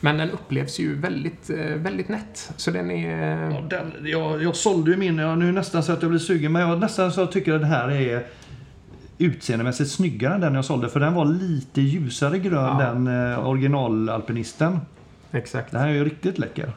[0.00, 2.52] Men den upplevs ju väldigt, väldigt nätt.
[2.56, 3.50] Så den är...
[3.50, 6.20] Ja, den, jag, jag sålde ju min, jag, nu är nästan så att jag blir
[6.20, 8.22] sugen, men jag nästan så tycker att den här är
[9.18, 10.88] utseendemässigt snyggare än den jag sålde.
[10.88, 12.92] För den var lite ljusare grön, Ja.
[12.92, 14.80] den eh, originalalpinisten.
[15.32, 15.70] Exakt.
[15.72, 16.72] Den här är ju riktigt läcker.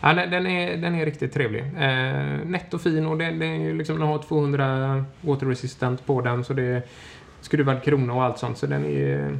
[0.00, 1.60] Ja, den, den, är, den är riktigt trevlig.
[1.60, 6.06] Eh, nätt och fin och den, den, är ju liksom, den har 200 water resistant
[6.06, 6.82] på den så det är
[7.40, 8.58] skruvad krona och allt sånt.
[8.58, 9.38] Så den är...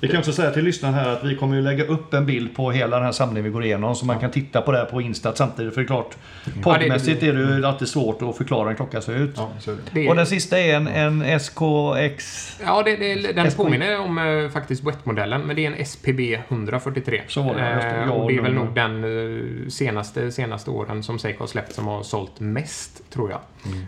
[0.00, 2.56] Vi kan också säga till lyssnarna här att vi kommer ju lägga upp en bild
[2.56, 4.84] på hela den här samlingen vi går igenom så man kan titta på det här
[4.84, 5.74] på Insta samtidigt.
[5.74, 6.16] För det är klart,
[6.62, 9.34] poddmässigt är det ju alltid svårt att förklara hur en klocka ser ut.
[9.36, 10.00] Ja, så är det.
[10.00, 12.60] det Och den sista är en, en SKX.
[12.64, 13.56] ja, det, det, den SKI.
[13.56, 17.22] påminner om eh, faktiskt Wet-modellen, men det är en SPB 143.
[17.28, 18.02] Så var det, det.
[18.02, 21.72] Eh, och det är väl nog den eh, senaste, senaste åren som Seiko har släppt
[21.72, 23.40] som har sålt mest, tror jag.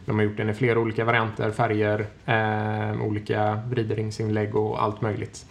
[0.07, 5.47] De har gjort den i flera olika varianter, färger, eh, olika vridringsinlägg och allt möjligt.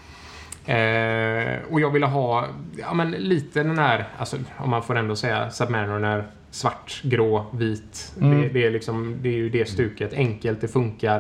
[0.71, 5.15] Eh, och jag ville ha ja, men lite den här, alltså, om man får ändå
[5.15, 8.13] säga Submariner, svart, grå, vit.
[8.21, 8.41] Mm.
[8.41, 10.13] Det, det, är liksom, det är ju det stuket.
[10.13, 11.19] Enkelt, det funkar.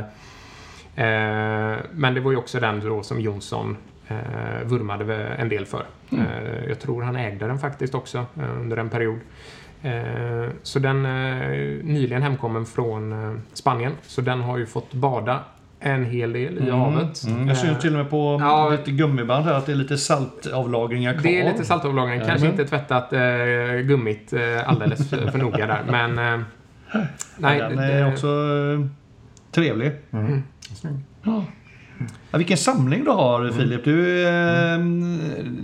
[0.95, 5.85] Eh, men det var ju också den då som Jonsson eh, vurmade en del för.
[6.11, 9.19] Eh, jag tror han ägde den faktiskt också eh, under en period.
[9.81, 11.49] Eh, så den är
[11.83, 13.93] nyligen hemkommen från eh, Spanien.
[14.01, 15.39] Så den har ju fått bada
[15.83, 17.23] en hel del i havet.
[17.27, 17.47] Mm.
[17.47, 18.69] Jag syns till och med på Ja.
[18.69, 21.23] lite gummiband här att det är lite saltavlagringar kvar.
[21.23, 22.19] Det är lite saltavlagring.
[22.19, 22.51] Kanske Jajamän.
[22.51, 23.19] inte tvättat eh,
[23.87, 25.81] gummit eh, alldeles för, för noga där.
[25.89, 26.45] Men eh,
[27.37, 28.85] nej, den det- är också eh,
[29.51, 29.91] trevlig.
[30.75, 30.93] Snygg.
[31.23, 31.45] Ja,
[32.37, 33.83] vilken samling du har Filip.
[33.83, 34.85] Du är eh,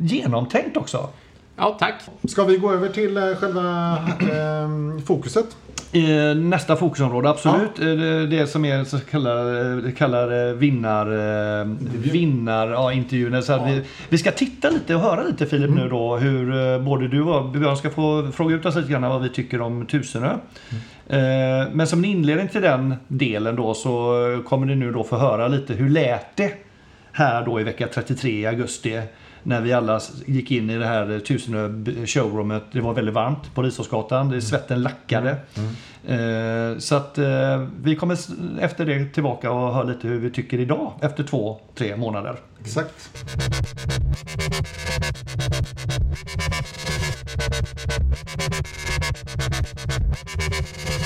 [0.01, 1.10] genomtänkt också.
[1.58, 1.93] Ja, tack.
[2.27, 5.58] Ska vi gå över till eh, själva eh, fokuset?
[5.91, 7.80] Eh, Nästa fokusområde, absolut.
[7.80, 7.86] Eh,
[8.30, 11.06] det- som är så kallade, kallade vinnar,
[11.60, 11.65] eh,
[12.12, 13.43] vinnar ja, intervjun.
[13.43, 16.80] Så att vi, vi ska titta lite och höra lite Filip nu då hur eh,
[16.82, 19.86] både du och Björn ska få fråga ut oss lite grann vad vi tycker om
[19.86, 20.30] Tusenö.
[21.08, 21.17] Eh,
[21.71, 24.13] Men som en inledning till den delen då så
[24.45, 26.52] kommer ni nu då få höra lite hur lät det
[27.12, 29.02] här då i vecka 33 i augusti
[29.47, 31.69] när vi alla gick in i det här Tusenö
[32.05, 32.63] showroomet.
[32.71, 34.29] Det var väldigt varmt på Risåsgatan.
[34.29, 35.29] Det Svetten lackade.
[36.07, 38.17] Eh, Så att eh, vi kommer
[38.60, 42.36] efter det tillbaka och höra lite hur vi tycker idag efter två, tre månader.
[42.62, 43.10] Exakt.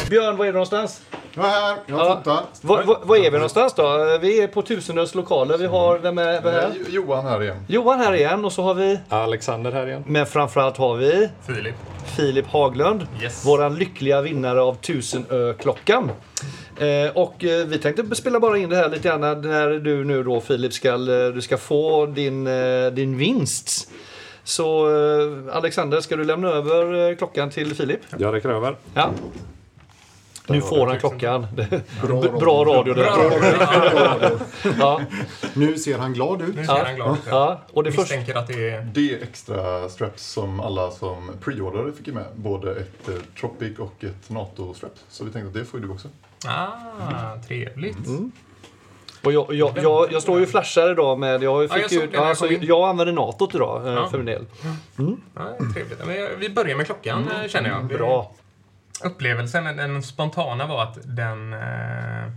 [0.09, 1.01] Björn, var är du någonstans?
[1.33, 2.15] Jag är här, jag Ja.
[2.17, 2.43] fotar.
[2.61, 4.17] Var, var, var är vi någonstans då?
[4.21, 5.57] Vi är på Tusenös lokaler.
[5.57, 6.71] Vi har, vem är, vem är?
[6.89, 7.57] Johan här igen.
[7.67, 10.03] Johan här igen och så har vi, Alexander här igen.
[10.07, 11.75] men framförallt har vi Filip.
[12.17, 13.07] Filip Haglund.
[13.21, 13.45] Yes.
[13.45, 16.11] Våran lyckliga vinnare av Tusenö-klockan.
[16.79, 20.23] Eh, och eh, vi tänkte spela bara in det här lite grann när du nu
[20.23, 20.97] då Filip ska, eh,
[21.33, 23.91] du ska få din, eh, din vinst.
[24.43, 27.99] Så eh, Alexander, ska du lämna över eh, klockan till Filip?
[28.17, 28.75] Jag räcker över.
[28.93, 29.09] Ja.
[30.51, 31.47] Nu får han klockan.
[32.03, 32.93] Bra Bra radio.
[32.93, 33.03] Bra
[33.41, 34.31] där.
[34.79, 35.01] Ja,
[35.53, 36.55] Nu ser han glad ut.
[36.55, 36.83] Nu ser Ja.
[36.85, 37.23] han glad ut.
[37.29, 37.61] ja.
[37.73, 37.97] Och det.
[37.97, 38.81] Misstänker att det är...
[38.93, 42.25] Det är extra straps som alla som preordrade fick med.
[42.35, 44.93] Både ett eh, Tropic och ett NATO-strap.
[45.09, 46.07] Så vi tänkte att det får ju du också.
[46.47, 47.97] Ah, trevligt.
[49.23, 51.43] Och jag, jag, jag, jag står ju och flashar idag med...
[51.43, 54.07] Jag, fick Ja, jag ju, det alltså, jag använder natot idag eh, Ja.
[54.09, 54.45] för min del.
[55.35, 55.41] Ja,
[55.73, 55.99] trevligt.
[56.39, 57.85] Vi börjar med klockan, eh, känner jag.
[57.85, 58.31] Bra.
[59.03, 61.53] Upplevelsen, den spontana var att den...
[61.53, 62.31] Eh,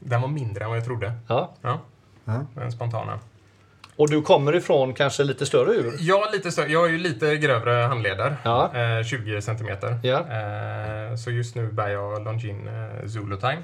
[0.00, 1.12] den var mindre än vad jag trodde.
[1.28, 1.54] Ja.
[1.62, 1.80] Ja,
[2.24, 2.46] Ja.
[2.54, 3.18] den spontana.
[3.96, 5.92] Och du kommer ifrån kanske lite större ur?
[5.98, 8.36] Jag, lite större, jag har ju lite grövre handleder.
[8.44, 8.76] Ja.
[8.76, 10.00] Eh, 20 centimeter.
[10.02, 10.18] Ja.
[10.18, 12.68] Eh, så just nu bär jag Longines
[13.02, 13.62] eh, Zulu Time.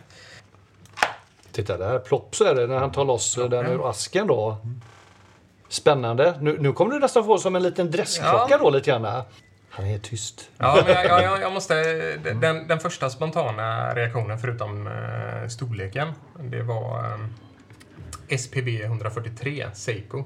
[1.52, 3.70] Titta där, plopp så är det när han tar loss eh, den Ja.
[3.72, 4.56] ur asken då.
[5.68, 6.34] Spännande.
[6.40, 8.58] Nu, nu kommer du nästan få som en liten dressklocka Ja.
[8.58, 9.22] då lite grann.
[9.76, 10.50] Han är tyst.
[10.58, 11.74] Ja, men jag, jag, jag måste...
[12.16, 17.04] Den, den första spontana reaktionen, förutom eh, storleken, det var
[18.28, 20.24] eh, SPB 143 Seiko.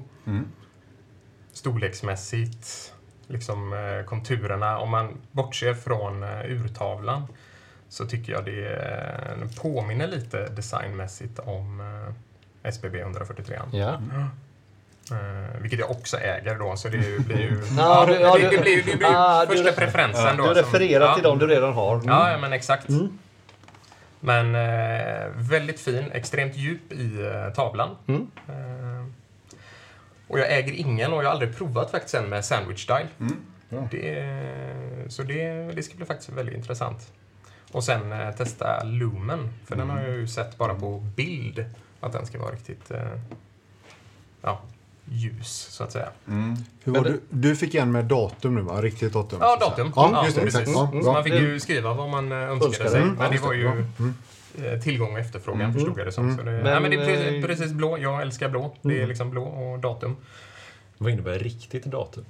[1.53, 2.93] Storleksmässigt,
[3.27, 4.77] liksom eh, konturerna.
[4.77, 7.27] Om man bortser från eh, urtavlan
[7.89, 12.13] så tycker jag det eh, påminner lite designmässigt om eh,
[12.69, 13.59] SBB 143.
[13.71, 13.93] Ja.
[13.93, 14.25] Eh,
[15.61, 17.61] vilket jag också äger då, så det blir ju...
[17.77, 20.43] Ja, du- ja, det, du- det blir, det blir Ah, du första re- preferensen då.
[20.43, 21.13] Du som- refererar ja.
[21.13, 21.95] till dem du redan har.
[21.95, 22.07] Mm.
[22.07, 22.87] Ja, ja, men exakt.
[24.19, 27.95] Men eh, väldigt fin, extremt djup i eh, tavlan.
[28.07, 28.27] Mm.
[28.47, 29.05] Eh,
[30.27, 33.07] och jag äger ingen och jag har aldrig provat faktiskt än med sandwich style.
[33.69, 33.87] Ja.
[33.91, 34.25] Det,
[35.09, 37.11] så det, det ska bli faktiskt väldigt intressant.
[37.71, 41.65] Och sen eh, testa Lumen, för den har jag ju sett bara på bild
[41.99, 42.99] att den ska vara riktigt eh,
[44.41, 44.61] ja,
[45.11, 46.09] ljus, så att säga.
[46.27, 46.55] Mm.
[46.83, 48.81] Hur var du, du fick en med datum nu va?
[48.81, 49.39] Riktigt datum?
[49.41, 49.93] Ja, datum.
[49.95, 50.41] Ja, just det.
[50.43, 50.67] precis.
[50.67, 52.89] Ja, Så man fick ju skriva vad man eh, önskade Önskade.
[52.89, 53.01] sig.
[53.01, 53.67] Mm, Men det var ju.
[53.67, 54.13] Mm.
[54.63, 56.37] eh, tillgång och efterfrågan, förstod jag det som.
[56.37, 57.97] Så det, Men, nej, men det är precis, eh, precis blå.
[57.97, 58.75] Jag älskar blå.
[58.81, 60.15] Det är liksom blå och datum.
[60.97, 62.25] Vad innebär riktigt datum?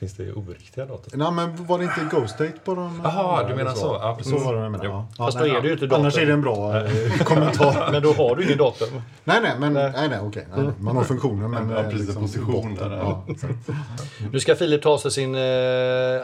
[0.00, 1.18] Finns det oriktiga datum?
[1.18, 3.98] Nej, men var det inte Ghost Date på de Jaha, du menar så.
[4.02, 4.32] Ja, precis.
[4.32, 4.88] Så var det jag menade.
[4.88, 5.06] Ja.
[5.18, 6.00] Ja, Fast då är det ju inte datum.
[6.00, 7.88] Annars är det en bra eh, kommentar.
[7.92, 8.88] Men då har du ingen datum.
[9.24, 9.92] nej, nej, men Nej.
[9.96, 10.46] nej, nej, okej.
[10.54, 10.72] Nej, nej.
[10.78, 11.70] Man har funktionen, men...
[11.70, 12.90] Ja, precis, position botten.
[12.90, 13.24] där, Ja.
[14.32, 15.40] Nu ska Filip ta sig sin eh,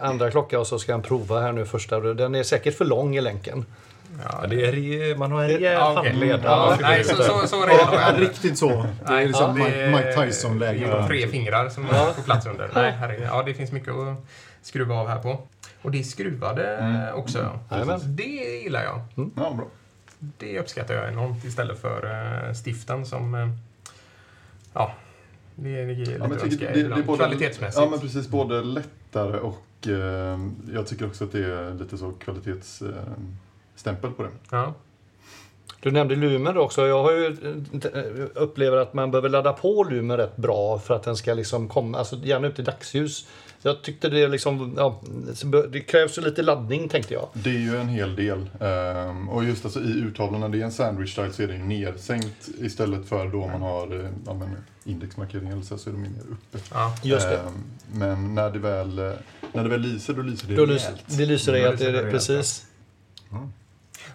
[0.02, 2.00] andra klocka och så ska han prova här nu första.
[2.00, 3.64] Den är säkert för lång i länken.
[4.24, 6.40] Ja, det är, man har en rejäl Ja, handled.
[6.44, 8.20] Ja, nej, så, så, så Ja, är det.
[8.20, 8.86] riktigt så.
[9.06, 10.86] Det är liksom Ja, Mike, det är- Mike Tyson-läge.
[10.86, 12.70] det är Tre fingrar som får plats under.
[12.74, 13.26] Nej, herregud.
[13.30, 14.16] Ja, det finns mycket att
[14.62, 15.40] skruva av här på.
[15.82, 17.14] Och det är skruvade Mm.
[17.14, 17.58] också.
[17.70, 18.00] Jajamän.
[18.04, 18.22] Det
[18.62, 19.00] gillar jag.
[19.14, 19.66] Ja, bra.
[20.18, 22.04] Det uppskattar jag enormt istället för
[22.48, 23.34] eh, stiften som...
[23.34, 23.48] eh,
[24.72, 24.92] Ja,
[25.54, 27.82] det, ger lite Ja, önska tycker det, det är både, Kvalitetsmässigt.
[27.84, 28.28] Ja, men precis.
[28.28, 30.38] Både lättare och eh,
[30.74, 32.12] jag tycker också att det är lite så
[33.76, 34.30] kvalitetsstämpel på det.
[34.50, 34.74] Ja.
[35.80, 36.86] Du nämnde Lumen också.
[36.86, 37.26] Jag har ju
[37.94, 41.68] eh, upplever att man behöver ladda på Lumen rätt bra för att den ska liksom
[41.68, 43.26] komma, alltså gärna ut i dagsljus.
[43.62, 45.00] Jag tyckte det liksom, ja,
[45.68, 47.28] det krävs ju lite laddning tänkte jag.
[47.32, 48.50] Det är ju en hel del.
[48.60, 51.64] Ehm, och just alltså, i urtavlan, det är en sandwich style så är det ju
[51.64, 56.02] nedsänkt istället för då man har eh, ja, men, indexmarkering eller så, så är de
[56.02, 56.58] mer uppe.
[56.72, 56.94] Ja.
[57.02, 57.38] Just det.
[57.38, 59.12] Ehm, men när det, väl, eh,
[59.52, 61.04] när det väl lyser, då lyser det Då rejält.
[61.08, 62.66] lyser, det lyser att det det är rejält, precis.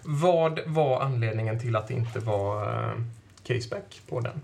[0.02, 2.92] Vad var anledningen till att det inte var eh,
[3.44, 4.40] caseback på den?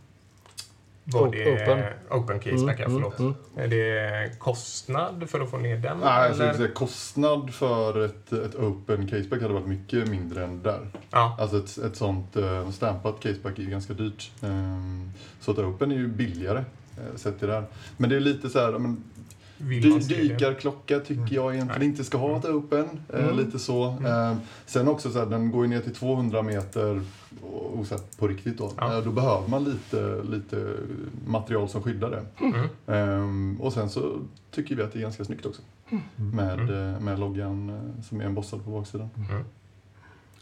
[1.05, 1.85] Var det open.
[2.11, 3.19] open caseback, ja, Mm, förlåt.
[3.19, 5.99] mm, Är det kostnad för att få ner den?
[5.99, 6.35] Nej, jag eller?
[6.35, 10.87] skulle säga, kostnad för ett, ett open caseback hade varit mycket mindre än där.
[11.11, 14.31] Ja, Alltså ett, ett sånt uh, stampat caseback är ju ganska dyrt.
[14.43, 17.65] Ehm, så att open är ju billigare uh, sett till det här.
[17.97, 19.05] Men det är lite så här, men,
[19.59, 22.89] dy, dykarklocka tycker jag egentligen inte ska ha ett open.
[23.13, 23.37] eh, Mm.
[23.37, 23.85] lite så.
[23.85, 27.03] Ehm, sen också så här, den går ju ner till 200 meter
[27.43, 28.73] och, och så här, på riktigt då.
[28.77, 28.99] Ja.
[28.99, 30.75] Eh, då behöver man lite, lite
[31.27, 32.45] material som skyddar det.
[32.45, 32.69] Mm.
[32.87, 34.19] Ehm, och sen så
[34.51, 35.63] tycker vi att det är ganska snyggt också.
[36.17, 36.95] Med, Mm.
[36.95, 39.11] eh, med loggan eh, som är embossad på baksidan.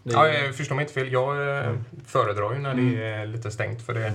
[0.02, 1.12] Ja, jag förstår mig inte fel.
[1.12, 1.72] Jag eh,
[2.06, 2.98] föredrar ju när det Mm.
[3.20, 3.82] är lite stängt.
[3.82, 4.12] För det,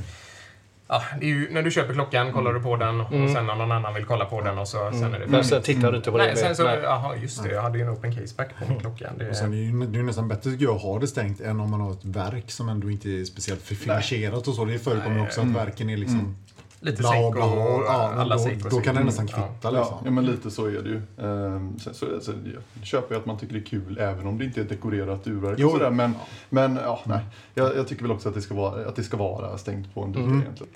[0.91, 3.33] ja, ju, när du köper klockan kollar du på den och Mm.
[3.33, 5.45] sen när någon annan vill kolla på den och så sen är det Men färdigt.
[5.45, 6.23] sen tittar du inte på det.
[6.25, 7.49] Nej, sen så, jaha, just det.
[7.51, 9.11] Jag hade ju en open caseback på min klocka.
[9.17, 10.99] Det, Och sen är det ju det är ju nästan bättre tycker jag att ha
[10.99, 14.53] det stängt än om man har ett verk som ändå inte är speciellt finisherat och
[14.55, 14.65] så.
[14.65, 15.23] Det förekommer Nej.
[15.25, 16.35] också att verken är liksom
[16.81, 19.69] lite bla bla och och ja, alla då, och då kan det nästan kvitta Ja,
[19.71, 19.97] liksom.
[20.05, 21.01] ja, men lite så är det ju.
[21.27, 22.31] Ehm, sen så, så,
[22.77, 24.69] jag köper jag att man tycker det är kul även om det inte är ett
[24.69, 25.67] dekorerat urverk Jo.
[25.67, 25.91] och sådär.
[25.91, 26.13] Men,
[26.49, 27.19] men ja, nej.
[27.53, 30.03] Jag, jag tycker väl också att det ska vara, att det ska vara stängt på
[30.03, 30.41] en dykare Mm.
[30.41, 30.73] egentligen.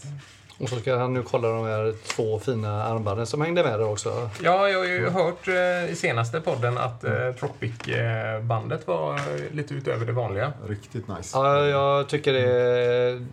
[0.59, 3.89] Och så ska han nu kolla de här två fina armbanden som hängde med där
[3.89, 4.29] också.
[4.43, 9.19] Ja, jag har ju hört eh, i senaste podden att eh, Tropic-bandet var
[9.55, 10.53] lite utöver det vanliga.
[10.67, 11.37] Riktigt nice.
[11.37, 13.25] Ja, jag tycker det är...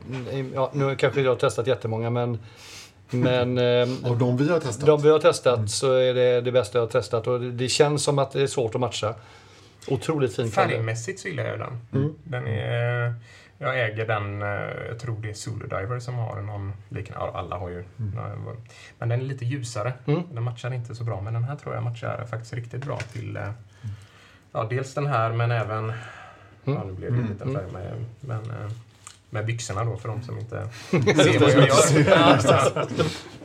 [0.55, 2.39] Ja, nu kanske jag har testat jättemånga men...
[3.11, 3.59] Men
[4.03, 4.87] eh, Av de vi har testat.
[4.87, 7.69] de vi har testat så är det det bästa jag har testat och det- det
[7.69, 9.15] känns som att det är svårt att matcha.
[9.89, 10.55] Otroligt fint.
[10.55, 11.79] Färgmässigt så gillar jag den.
[11.95, 12.15] Mm.
[12.25, 13.15] den är,
[13.63, 14.49] jag äger den, eh,
[14.89, 17.39] jag tror det är Zulu Diver som har någon liknande.
[17.39, 17.85] Alla har ju.
[18.99, 19.93] Men den är lite ljusare.
[20.07, 20.23] Mm.
[20.33, 21.21] Den matchar inte så bra.
[21.21, 23.51] Men den här tror jag matchar faktiskt riktigt bra till eh,
[24.53, 25.93] ja, dels den här men även
[26.65, 28.71] Ja, nu blev det en liten färg med, men, eh,
[29.31, 32.89] med byxorna då för de som inte ser vad jag gör.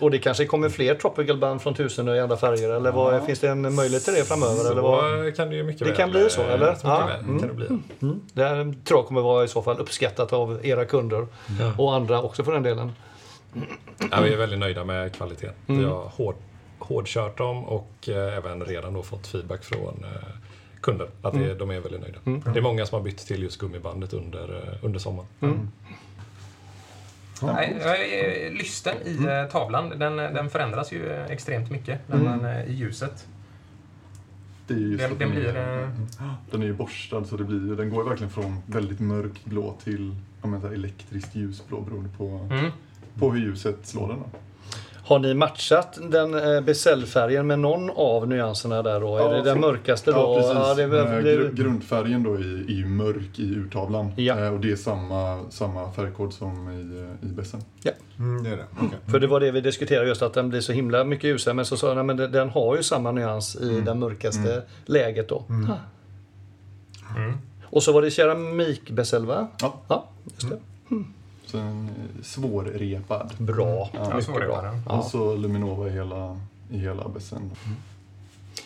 [0.00, 3.40] Och det kanske kommer fler tropical band från tusen i andra färger eller vad, finns
[3.40, 4.70] det en möjlighet till det framöver?
[4.70, 5.24] Eller vad?
[5.26, 6.76] Så kan det ju mycket Det väl, kan bli så, eller?
[6.82, 7.10] Ja.
[7.10, 7.38] Mm.
[7.38, 7.66] kan det bli.
[8.02, 8.20] Mm.
[8.32, 11.26] Det här tror jag kommer vara i så fall uppskattat av era kunder
[11.78, 12.92] och andra också för den delen.
[14.10, 15.54] Ja, vi är väldigt nöjda med kvaliteten.
[15.66, 15.80] Mm.
[15.80, 16.34] Vi har hård,
[16.78, 20.28] hårdkört dem och eh, även redan då fått feedback från eh,
[20.80, 21.58] kunder att det, Mm.
[21.58, 22.50] de är väldigt nöjda.
[22.52, 25.26] Det är många som har bytt till just gummibandet under, eh, under sommaren.
[27.42, 29.44] Nej, är- lysten i Mm.
[29.44, 33.26] eh, tavlan, den, den förändras ju eh, extremt mycket när man, eh, i ljuset.
[34.66, 35.44] Det är ju just Den, den blir...
[35.56, 35.90] är,
[36.50, 40.14] den är ju borstad så det blir, den går verkligen från väldigt mörkt blå till
[40.42, 42.70] ja, men, elektriskt ljusblå beroende på, Mm.
[43.18, 44.18] på hur ljuset slår den.
[44.18, 44.38] Då.
[45.06, 49.18] Har ni matchat den eh, beställfärgen med någon av nyanserna där då?
[49.18, 50.16] Ja, är det den mörkaste då?
[50.18, 50.76] Ja, precis.
[50.76, 54.12] det är väl- Eh, det- gru- Grundfärgen då är, ju mörk i urtavlan.
[54.16, 54.38] Ja.
[54.38, 57.60] Eh, Och det är samma, samma färgkod som i, i bässen.
[58.18, 58.64] Mm, det är det.
[58.80, 58.98] Okej.
[59.10, 61.54] För det var det vi diskuterade just att den blir så himla mycket ljusare.
[61.54, 65.28] Men så sa jag, men den- den har ju samma nyans i den mörkaste läget
[65.28, 65.44] då.
[65.48, 65.68] Mm.
[67.64, 69.48] Och så var det keramikbezel va?
[69.60, 69.74] Ja.
[69.88, 70.58] Ja, just det.
[71.46, 73.32] Så en eh, svårrepad.
[73.38, 73.90] Bra.
[73.92, 74.72] Ja, Mycket det bra.
[74.86, 74.98] bara.
[74.98, 77.50] Och så Luminova i hela, i hela bässen.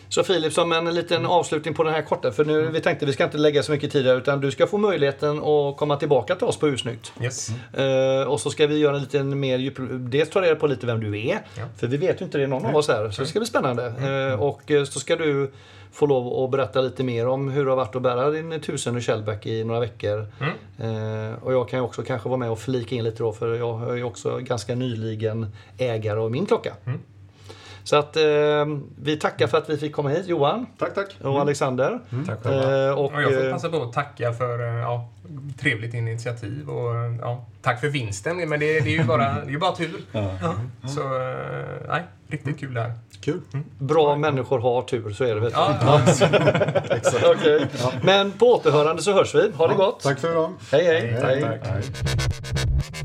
[0.09, 3.13] Så Filip, som en liten avslutning på den här korta, för nu vi tänkte vi
[3.13, 6.35] ska inte lägga så mycket tid där, utan du ska få möjligheten att komma tillbaka
[6.35, 7.13] till oss på Ursnyggt.
[7.21, 7.49] Yes.
[7.73, 9.77] Eh, och så ska vi göra en liten mer djup...
[9.91, 11.63] Dels ta reda på lite vem du är, Ja.
[11.77, 13.85] för vi vet ju inte det någon av oss här, så det ska bli spännande.
[14.31, 15.51] Eh, och eh, så ska du
[15.93, 18.95] få lov att berätta lite mer om hur det har varit att bära din tusen
[18.95, 20.27] och Shellback i några veckor.
[20.39, 21.29] Mm.
[21.31, 23.55] Eh, och jag kan ju också kanske vara med och flika in lite då, för
[23.55, 26.73] jag är ju också ganska nyligen ägare av min klocka.
[26.85, 26.99] Mm.
[27.91, 28.23] Så att eh,
[29.01, 31.17] vi tackar för att vi fick komma hit, Johan Tack, tack.
[31.21, 31.99] och Alexander.
[32.27, 32.87] Tack själva.
[32.87, 35.09] Eh, och, Och jag får eh, passa på att tacka för eh, ja,
[35.59, 38.49] trevligt initiativ och ja, tack för vinsten.
[38.49, 40.01] Men det, det är ju bara, det är ju bara tur.
[40.11, 40.29] Ja.
[40.87, 42.93] Så eh, nej, riktigt kul det här.
[43.21, 43.41] Kul.
[43.79, 45.53] bra människor har tur, så är det vet.
[45.53, 46.01] Ja, ja.
[46.95, 47.25] Exakt.
[47.25, 47.67] Okej.
[48.03, 49.51] Men på återhörande så hörs vi.
[49.55, 49.99] Ha det gott.
[50.03, 50.53] Tack för idag.
[50.71, 51.17] Hej, hej.
[51.21, 51.61] Tack, hej.
[51.63, 53.00] tack.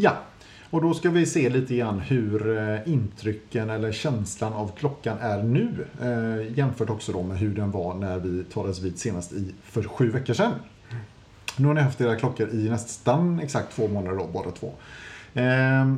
[0.00, 0.16] Ja,
[0.70, 5.42] och då ska vi se lite grann hur eh, intrycken eller känslan av klockan är
[5.42, 5.86] nu.
[6.02, 9.82] Eh, jämfört också då med hur den var när vi talades vid senast i, för
[9.82, 10.52] sju veckor sedan.
[11.56, 14.72] Nu har ni haft era klockor i nästan exakt två månader då, båda två.
[15.34, 15.94] Eh,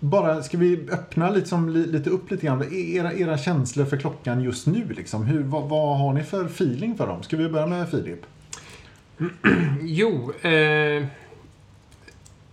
[0.00, 2.74] bara, ska vi öppna lite, lite upp lite grann?
[2.74, 5.24] Era, era känslor för klockan just nu, liksom.
[5.24, 7.22] Hur, vad, vad har ni för feeling för dem?
[7.22, 8.26] Ska vi börja med Filip?
[9.82, 11.06] Jo, eh,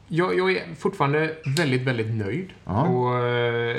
[0.08, 2.50] jag, jag är fortfarande väldigt, väldigt nöjd.
[2.66, 2.84] Ja.
[2.84, 3.78] Och eh,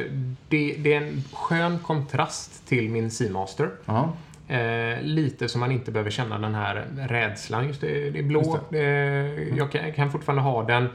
[0.49, 3.71] det, det är en skön kontrast till min Seamaster.
[3.85, 4.13] Ja,
[4.51, 7.67] Eh, lite så man inte behöver känna den här rädslan.
[7.67, 8.41] Just det, det är blå.
[8.41, 10.89] Just Eh, jag kan, kan fortfarande ha den.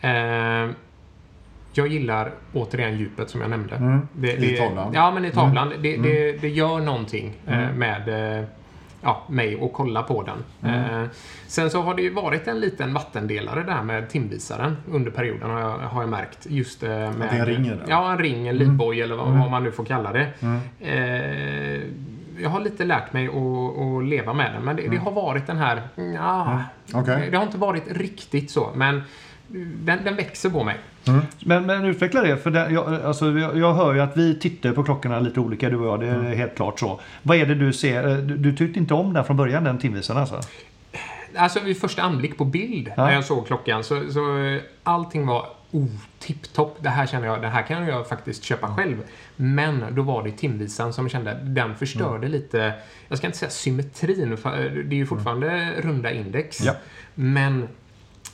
[0.00, 0.68] Mm.
[0.68, 0.74] Eh,
[1.72, 3.74] jag gillar återigen djupet som jag nämnde.
[3.76, 4.08] Mm.
[4.12, 4.92] Det, I det, tavlan.
[4.94, 5.72] Ja, men i tavlan.
[5.82, 6.02] Det, Mm.
[6.10, 8.44] det, det gör någonting eh, med eh,
[9.04, 10.44] ja, mig att kolla på den.
[10.72, 11.02] Mm.
[11.02, 11.08] Eh,
[11.46, 15.60] sen så har det ju varit en liten vattendelare där med timvisaren under perioden har
[15.60, 16.46] jag, har jag märkt.
[16.50, 17.14] Just eh, med...
[17.18, 17.80] det är en ring i den?
[17.88, 20.28] Ja, en ring, en livboj eller vad, vad man nu får kalla det.
[20.40, 20.60] Mm.
[20.80, 21.82] Eh,
[22.42, 25.46] jag har lite lärt mig att, att leva med den, men det, det har varit
[25.46, 25.82] den här...
[26.14, 26.62] Ja,
[26.94, 27.28] Okej.
[27.30, 29.02] Det har inte varit riktigt så, men
[29.84, 30.76] den, den växer på mig.
[31.44, 34.72] Men, men utveckla det, för det, jag, alltså, jag, jag hör ju att vi tittar
[34.72, 37.00] på klockorna lite olika du och jag, det är helt klart så.
[37.22, 38.08] Vad är det du ser?
[38.08, 40.40] Eh, Du, du tyckte inte om den från början, den timvisaren alltså?
[41.36, 43.04] Alltså vid första anblick på bild Ja.
[43.06, 45.86] när jag såg klockan så, så eh, allting var oh,
[46.18, 46.76] tipptopp.
[46.80, 48.96] Det här känner jag, det här kan jag faktiskt köpa själv.
[49.36, 52.72] Men då var det timvisaren som kände, den förstörde lite,
[53.08, 56.60] jag ska inte säga symmetrin, för eh, det är ju fortfarande runda index.
[56.64, 56.72] Ja.
[57.14, 57.68] Men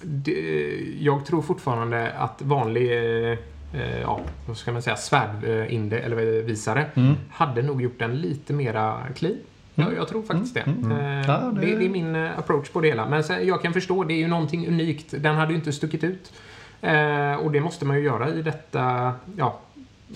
[0.03, 3.39] det, jag tror fortfarande att vanlig eh,
[3.75, 7.15] eh, ja, vad ska man säga, svärdinde, eller visare Mm.
[7.31, 9.37] hade nog gjort den lite mera clean.
[9.75, 10.61] Jag, jag tror faktiskt det.
[10.61, 11.77] Eh, Ja, det- det.
[11.77, 13.07] Det är min eh, approach på det hela.
[13.09, 15.15] Men sen, jag kan förstå, det är ju någonting unikt.
[15.19, 16.33] Den hade ju inte stuckit ut.
[16.81, 19.59] Eh, och det måste man ju göra i detta ja,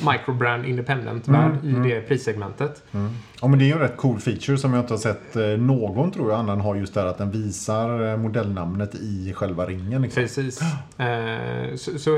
[0.01, 2.83] microbrand independent-värld i det prissegmentet.
[3.41, 5.47] Ja, men det är ju en rätt cool feature som jag inte har sett eh,
[5.47, 10.03] någon tror jag annan har just där att den visar eh, modellnamnet i själva ringen.
[10.03, 10.23] Liksom.
[10.23, 10.61] Precis.
[10.99, 12.11] Eh, så, så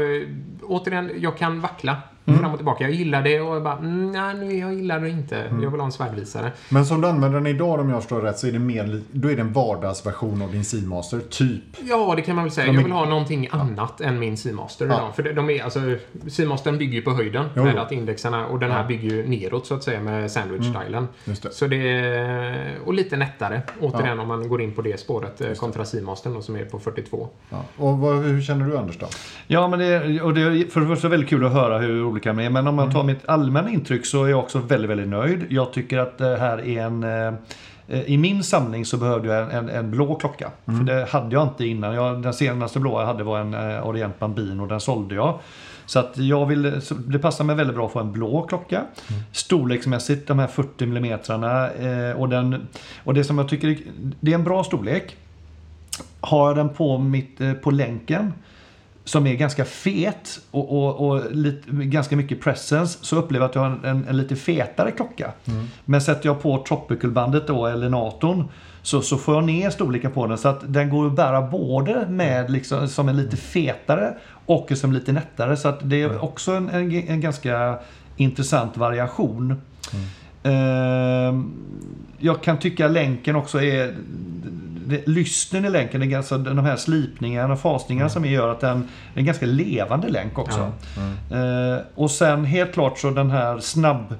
[0.62, 2.84] återigen, jag kan vackla fram och tillbaka.
[2.84, 5.44] Jag gillar det och jag bara, mm, nej, nu, jag gillar det inte.
[5.62, 6.52] Jag vill ha en svärdvisare.
[6.68, 9.30] Men som du använder den idag om jag förstår rätt så är det mer, då
[9.30, 11.62] är det en vardagsversion av din Seamaster, typ.
[11.84, 12.66] Ja, det kan man väl säga.
[12.66, 14.94] De är- Jag vill ha någonting annat än min Seamaster Ja.
[14.94, 15.14] idag.
[15.16, 15.80] För de- är, alltså,
[16.28, 19.66] Seamastern bygger ju på höjden Jo, med att indexarna och den här bygger ju neråt
[19.66, 21.08] så att säga med sandwich-stilen.
[21.24, 21.50] Just det.
[21.50, 25.52] Så det är, och lite nättare, återigen om man går in på det spåret eh,
[25.52, 27.28] kontra Seamastern då, som är på 42.
[27.50, 27.62] Ja.
[27.76, 29.06] Och vad, hur känner du Anders då?
[29.46, 32.30] Ja, men det, och det är för det första väldigt kul att höra hur olika
[32.30, 32.50] är.
[32.50, 35.46] Men om man tar mitt allmänna intryck så är jag också väldigt, väldigt nöjd.
[35.50, 37.04] Jag tycker att det här är en...
[37.88, 40.50] eh, I min samling så behövde jag en, en, en blå klocka.
[40.64, 41.94] För det hade jag inte innan.
[41.94, 44.66] Jag, den senaste blå jag hade var en eh, Orient Bambino.
[44.66, 45.38] Den sålde jag.
[45.86, 48.82] Så att jag vill, det passar mig väldigt bra att få en blå klocka.
[49.32, 51.04] Storleksmässigt de här 40 mm.
[51.04, 52.66] Eh, och, den,
[53.04, 53.78] och det som jag tycker
[54.20, 55.16] det är en bra storlek.
[56.20, 58.32] Har jag den på, mitt, eh, på länken
[59.06, 63.54] som är ganska fet och, och, och lite, ganska mycket presence så upplever jag att
[63.54, 65.32] jag har en, en, en lite fetare klocka.
[65.84, 68.48] Men sätter jag på Tropical-bandet då eller Naton
[68.82, 72.06] så, så får jag ner storleken på den så att den går att bära både
[72.08, 74.14] med liksom, som en lite fetare
[74.46, 75.56] och som lite nättare.
[75.56, 76.70] Så att det är också en,
[77.08, 77.78] en, ganska
[78.16, 79.50] intressant variation.
[79.50, 79.98] Ehm,
[82.18, 83.94] jag kan tycka länken också är...
[85.06, 88.76] Lysten i länken, är ganska, de här slipningarna och fasningarna som gör att den
[89.14, 90.72] är en ganska levande länk också.
[91.32, 94.14] Ehm, och sen helt klart så den här snabb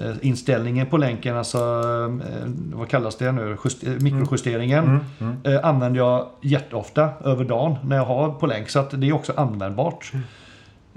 [0.00, 5.00] eh, inställningen på länken, alltså eh, vad kallas det nu, Just, eh, mikrojusteringen,
[5.44, 8.68] eh, använder jag jätteofta över dagen när jag har på länk.
[8.68, 10.12] Så att det är också användbart.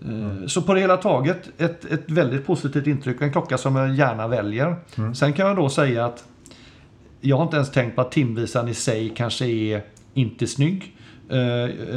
[0.02, 3.22] Eh, Så på det hela taget ett, ett väldigt positivt intryck.
[3.22, 4.76] En klocka som jag gärna väljer.
[5.16, 6.24] Sen kan jag då säga att
[7.22, 9.82] jag har inte ens tänkt på att timvisan i sig kanske är
[10.14, 10.96] inte snygg.
[11.30, 11.40] Eh,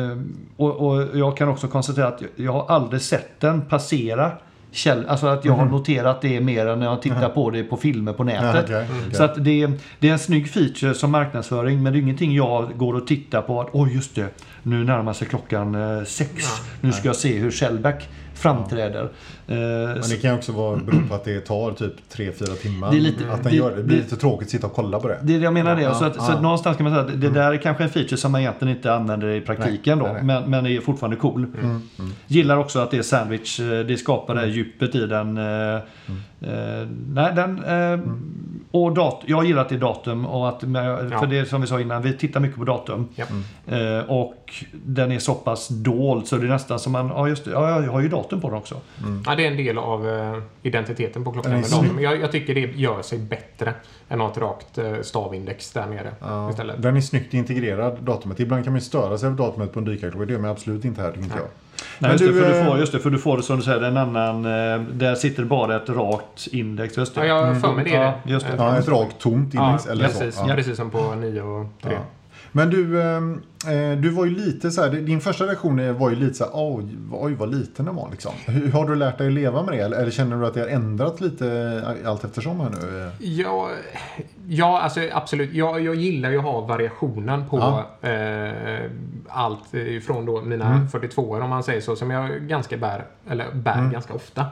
[0.03, 0.19] eh,
[0.57, 4.33] och, och jag kan också konstatera att jag- har aldrig sett den passera
[4.71, 7.77] käll, alltså att jag har noterat det mer än när jag tittar på det på
[7.77, 8.65] filmer på nätet.
[8.65, 9.15] Okej, okej.
[9.15, 12.35] Så att det, är- det är en snygg feature som marknadsföring men det är ingenting
[12.35, 14.29] jag går och tittar på att oj just det,
[14.63, 16.45] nu närmar sig klockan eh, sex.
[16.81, 19.03] Nu ska jag se hur Shellback framträder.
[19.03, 22.91] Eh, Men det kan ju också vara bero på att det tar typ 3-4 timmar.
[22.91, 23.77] Det är lite- att den det- gör det.
[23.77, 25.19] Det blir det- lite tråkigt att sitta och kolla på det.
[25.23, 25.83] Det är det jag menar det.
[25.83, 26.33] Ja, så att, så ja.
[26.35, 28.77] att någonstans kan man säga att det där är kanske en feature som man egentligen
[28.77, 30.13] inte använder i praktiken Nej, då.
[30.13, 30.41] nej, nej.
[30.41, 31.47] Men, men är fortfarande cool.
[31.63, 31.83] Mm,
[32.27, 33.61] Gillar också att det är sandwich.
[33.61, 35.39] eh, Det skapar det här djupet i den.
[35.39, 35.81] Mm.
[36.41, 38.01] eh, nej, den eh,
[38.71, 40.27] och dat jag gillar att det är datum.
[40.27, 40.61] Och att.
[40.61, 43.09] För det som vi sa innan, vi tittar mycket på datum.
[43.15, 43.25] Ja.
[43.77, 47.45] Eh, och den är så pass dold så det är nästan som man, ja just
[47.45, 48.81] det, ja, jag har ju datum på den också.
[49.27, 52.01] Ja, det är en del av eh, identiteten på klockan med datum.
[52.01, 53.75] Jag, jag tycker det gör sig bättre
[54.09, 56.83] än att ha ett rakt eh, stavindex där nere Ja, istället.
[56.83, 58.41] den är snyggt integrerad, datumet.
[58.41, 60.27] Ibland kan man ju störa sig av datumet på en dykarklocka.
[60.27, 61.47] Det gör man absolut inte här, tycker inte jag.
[61.99, 63.57] Nej, just, du, det, för du eh, får, just det, för du får det som
[63.57, 66.97] du säger, en annan, eh, där sitter bara ett rakt index.
[66.97, 67.27] Just det.
[67.27, 67.91] Ja, jag har för mig det.
[67.91, 68.33] Ja, det.
[68.33, 68.53] just det.
[68.57, 70.45] Ja, ett rakt tomt index Ja, eller precis, så.
[70.49, 70.55] Ja.
[70.55, 71.93] precis som på 9 och 3.
[71.93, 71.99] Ja.
[72.53, 73.21] Men du, eh,
[74.03, 76.85] du var ju lite så här, din första reaktion var ju lite så här, oj,
[77.13, 78.33] oj vad liten den var liksom.
[78.47, 79.81] Hur, har du lärt dig att leva med det?
[79.81, 81.49] Eller, eller känner du att det har ändrat lite
[82.03, 83.11] eh, allt eftersom här nu?
[83.27, 83.71] Ja,
[84.49, 85.53] ja alltså absolut.
[85.53, 87.59] Jag, jag gillar ju att ha variationen på
[88.03, 88.09] Ja.
[88.09, 88.91] eh,
[89.29, 93.53] allt ifrån då mina 42 år om man säger så, som jag ganska bär, eller
[93.53, 94.47] bär ganska ofta.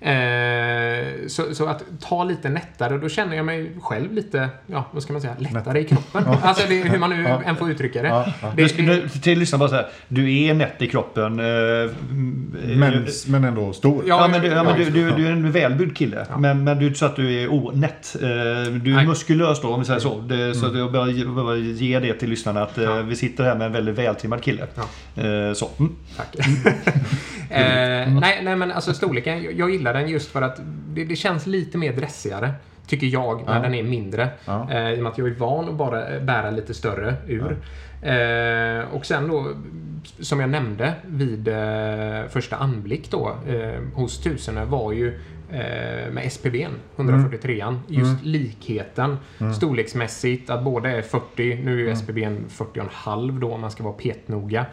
[0.00, 5.02] Eh, så, så att ta lite nättare, då känner jag mig själv lite, ja vad
[5.02, 6.24] ska man säga, lättare i kroppen.
[6.42, 7.42] Alltså det, hur man nu Ja.
[7.42, 8.25] än får uttrycka det.
[8.26, 8.52] Ja, ja.
[8.56, 11.40] det, Du, nu, till lyssnarna bara säga, du är nätt i kroppen.
[11.40, 14.04] eh, mm, Men, eh, men ändå stor.
[14.06, 16.26] Ja, Ja, men, du, ja, men ja, du, du, du är en välbyggd kille.
[16.38, 18.16] Men, men du är inte så att du är onätt.
[18.22, 19.06] Eh, Du är Nej.
[19.06, 20.20] muskulös då, om vi säger så.
[20.20, 21.06] Det, så att jag bara,
[21.56, 23.02] ge- det till lyssnarna att eh, Ja.
[23.02, 24.62] vi sitter här med en väldigt vältrimmad kille.
[25.16, 25.70] Eh, Så.
[25.78, 25.92] Mm.
[26.16, 26.36] Tack.
[27.50, 30.60] eh, nej, nej, men alltså storleken, jag, jag gillar den just för att
[30.94, 32.52] det, det känns lite mer dressigare.
[32.86, 33.62] Tycker jag, när Ja.
[33.62, 34.28] den är mindre.
[34.44, 34.68] Ja.
[34.72, 37.56] Eh, I och med att jag är van att bara bära lite större ur.
[38.02, 39.52] Eh, och sen då,
[40.20, 45.20] som jag nämnde vid eh, första anblick då eh, hos Tusene var ju
[46.12, 49.16] med SPBn, 143an, just likheten
[49.56, 53.94] storleksmässigt att båda är 40, nu är ju SPBn 40,5 då om man ska vara
[53.94, 54.66] petnoga.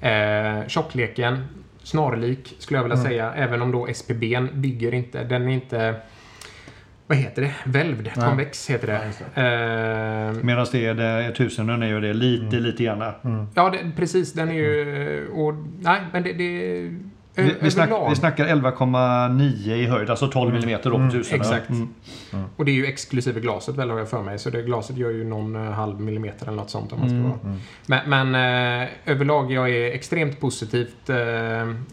[0.00, 1.44] Eh, tjockleken
[1.82, 5.94] snarlik skulle jag vilja säga, även om då SPBn bygger inte, den är inte
[7.06, 7.54] vad heter det?
[7.64, 8.28] Välvd, Nej.
[8.28, 9.42] konvex heter det.
[9.42, 13.48] Eh, Medan det är, det är tusen är ju det lite, lite grann.
[13.54, 14.32] Ja, det, precis.
[14.32, 15.28] Den är ju...
[15.28, 16.32] Och, nej, men det...
[16.32, 16.90] det
[17.36, 21.40] Vi, vi, snack, vi snackar 11,9 i höjd, alltså 12 mm då på tusen.
[21.40, 21.68] Exakt.
[21.68, 21.88] Mm.
[22.56, 24.38] Och det är ju exklusive glaset väl har jag för mig.
[24.38, 27.18] Så det glaset gör ju någon eh, halv millimeter eller något sånt om man ska
[27.18, 27.56] vara.
[27.86, 31.16] Men, men eh, överlag jag är extremt positivt eh,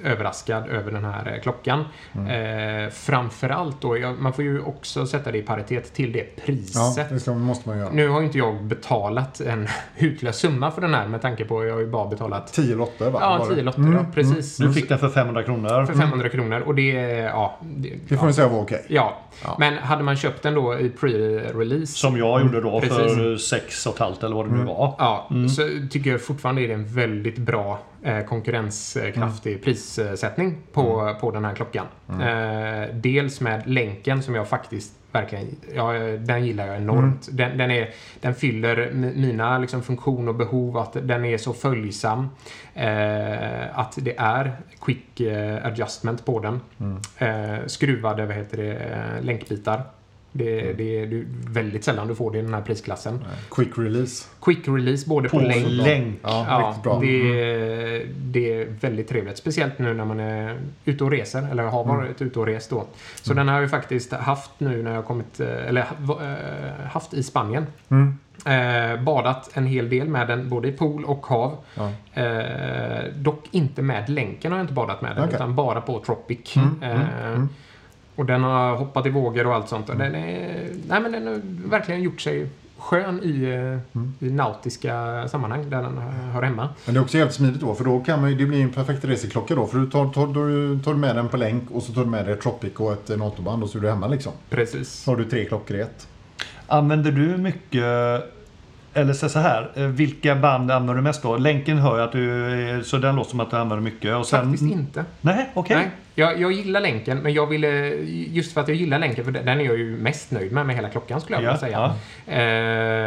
[0.03, 1.79] överraskad över den här eh, klockan.
[2.13, 6.41] Eh, framförallt då, jag, man får ju också sätta det i paritet till det Ja,
[6.45, 7.09] priset.
[7.09, 7.89] det ska, måste man göra.
[7.91, 11.59] Nu har ju inte jag betalat en hutlös summa för den här med tanke på
[11.59, 13.19] att jag har ju bara betalat 10 lotter va?
[13.21, 13.55] Ja, Var det?
[13.55, 13.79] 10 lotter.
[13.79, 14.57] Mm, ja, precis.
[14.57, 15.85] Du fick den för 500 kronor.
[15.85, 16.91] För 500 kronor och det.
[17.33, 18.33] Ja, det, Det får ja.
[18.33, 18.85] säga var okej.
[18.87, 19.17] ja.
[19.43, 19.55] Ja.
[19.59, 22.97] Men hade man köpt den då i pre-release Som jag gjorde då Precis.
[22.97, 24.95] för 6 och ett halvt eller vad det nu var.
[24.97, 31.31] Ja, så tycker jag fortfarande är det en väldigt bra eh, konkurrenskraftig prissättning på, på
[31.31, 31.85] den här klockan.
[32.21, 37.29] Eh, dels med länken som jag faktiskt verkligen, ja, den gillar jag enormt.
[37.31, 37.89] Den, den, är,
[38.21, 42.29] den fyller mi- mina liksom, funktion och behov, att den är så följsam.
[42.75, 44.51] Eh, att det är
[44.81, 46.59] quick eh, adjustment på den.
[47.17, 48.77] Eh, skruvade, vad heter det,
[49.21, 49.81] länkbitar.
[50.35, 53.25] Det, det är väldigt sällan du får det i den här prisklassen.
[53.51, 54.25] Quick release.
[54.41, 56.19] Quick release både på, På länk länk.
[56.23, 56.99] Ja, Ja, bra.
[56.99, 59.37] det, är- det är väldigt trevligt.
[59.37, 62.85] Speciellt nu när man är ute och reser, eller har varit ute och rest då.
[63.21, 67.23] Så den har jag faktiskt haft nu när jag kommit, eh, eller eh, haft i
[67.23, 67.65] Spanien.
[67.89, 68.17] Mm.
[68.45, 71.57] Eh, badat en hel del med den, både i pool och hav.
[71.75, 71.91] Ja.
[72.21, 75.35] Eh, dock inte med länken har jag inte badat med den, Okej.
[75.35, 76.55] utan bara på Tropic.
[76.55, 77.49] Mm, mm, Eh, mm.
[78.15, 79.89] Och den har hoppat i vågor och allt sånt.
[79.89, 82.47] Och den, är, nej, men den har verkligen gjort sig
[82.77, 84.13] skön i, eh, Mm.
[84.19, 85.97] i nautiska sammanhang där den
[86.33, 86.69] hör hemma.
[86.85, 88.71] Men det är också jävligt smidigt då, för då kan man ju, det blir en
[88.71, 89.67] perfekt reseklocka då.
[89.67, 92.25] För du tar, tar, tar, tar med den på länk och så tar du med
[92.25, 94.31] dig ett Tropic och ett NATO-band och så är du hemma liksom.
[94.49, 94.89] Precis.
[94.91, 96.07] Så har du tre klockor i ett.
[96.67, 97.83] Använder du mycket,
[98.93, 101.37] eller så så här, eh, vilka band använder du mest då?
[101.37, 104.15] Länken hör jag att du, så den låter som att du använder mycket.
[104.15, 105.05] Och sen, Faktiskt inte.
[105.21, 105.75] Nej, okej.
[105.75, 107.69] Nej, jag, jag gillar länken, men jag ville...
[108.07, 110.75] Just för att jag gillar länken, för den är jag ju mest nöjd med med
[110.75, 111.93] hela klockan skulle jag vilja Ja, säga.
[112.25, 112.33] ja.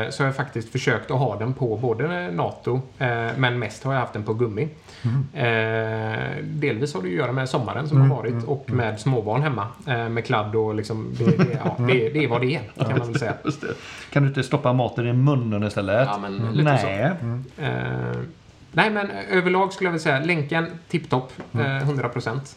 [0.05, 3.85] Eh, så har jag faktiskt försökt att ha den på både NATO, eh, men mest
[3.85, 4.69] har jag haft den på gummi.
[5.35, 9.67] Eh, delvis har det att göra med sommaren som har varit och med småbarn hemma.
[9.87, 11.15] Eh, med kladd och liksom...
[11.19, 13.35] Det, det, ja, det, det är vad det är, kan man väl säga.
[14.11, 16.09] Kan du inte stoppa maten i munnen istället?
[16.13, 16.87] Ja, men lite så.
[16.87, 17.11] Nej.
[17.59, 18.19] Eh,
[18.73, 22.57] nej, men överlag skulle jag vilja säga länken tipptopp, eh, 100 procent.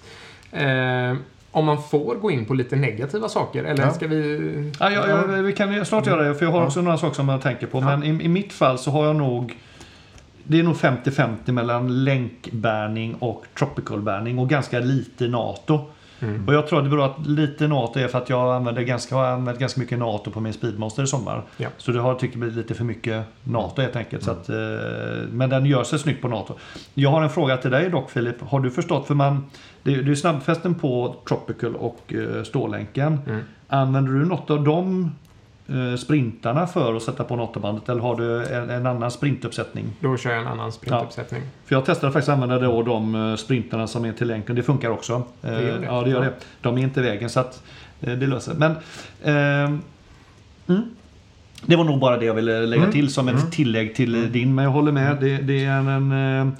[0.52, 1.16] Eh,
[1.52, 3.92] om man får gå in på lite negativa saker, eller Ja.
[3.92, 4.72] ska vi...
[4.80, 7.16] Ja, ja, ja, vi kan ju snart göra det, för jag har också några saker
[7.16, 7.78] som jag tänker på.
[7.80, 7.86] Ja.
[7.86, 9.58] Men i, i mitt fall så har jag nog...
[10.44, 15.80] Det är nog 50-50 mellan länkbärning och tropicalbärning och ganska lite NATO.
[16.22, 16.48] Mm.
[16.48, 19.16] Och jag tror att det beror att lite NATO är för att jag använder ganska,
[19.16, 21.44] har använt ganska mycket NATO på min Speedmaster i sommar.
[21.58, 21.70] Ja.
[21.78, 24.24] Så det har tyckt blivit lite för mycket NATO helt enkelt.
[24.24, 24.56] Så att, eh,
[25.32, 26.54] men den gör sig snyggt på NATO.
[26.94, 28.42] Jag har en fråga till dig dock Filip.
[28.42, 29.08] Har du förstått?
[29.08, 29.46] För man,
[29.84, 33.20] det, det är snabbfästen på Tropical och eh, stålänken.
[33.28, 33.42] Mm.
[33.68, 35.10] Använder du något av de eh,
[35.98, 39.86] sprintarna för att sätta på NATO-bandet eller har du en, en annan sprintuppsättning?
[40.00, 41.42] Då kör jag en annan sprintuppsättning.
[41.66, 44.56] För jag testade faktiskt att använda då de eh, sprintarna som är till länken.
[44.56, 45.14] Det funkar också.
[45.14, 45.86] Eh, Det gör det.
[45.86, 46.30] Ja, det gör Ja.
[46.30, 46.34] det.
[46.62, 47.64] De är inte i vägen så att
[48.02, 48.72] eh, det löser Men
[49.24, 49.82] ehm,
[50.68, 50.82] mm.
[51.66, 52.94] Det var nog bara det jag ville lägga Mm.
[52.94, 54.56] till som ett tillägg till eh, din.
[54.56, 55.18] Men jag håller med.
[55.22, 56.54] Det, det är en, en eh,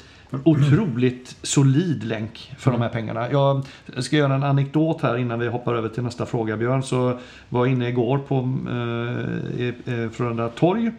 [0.44, 3.32] otroligt solid länk för de här pengarna.
[3.32, 3.66] Jag
[3.98, 6.84] ska göra en anekdot här innan vi hoppar över till nästa fråga Björn.
[6.84, 7.20] Så
[7.50, 10.92] var jag inne igår på eh, eh, Frölunda torg.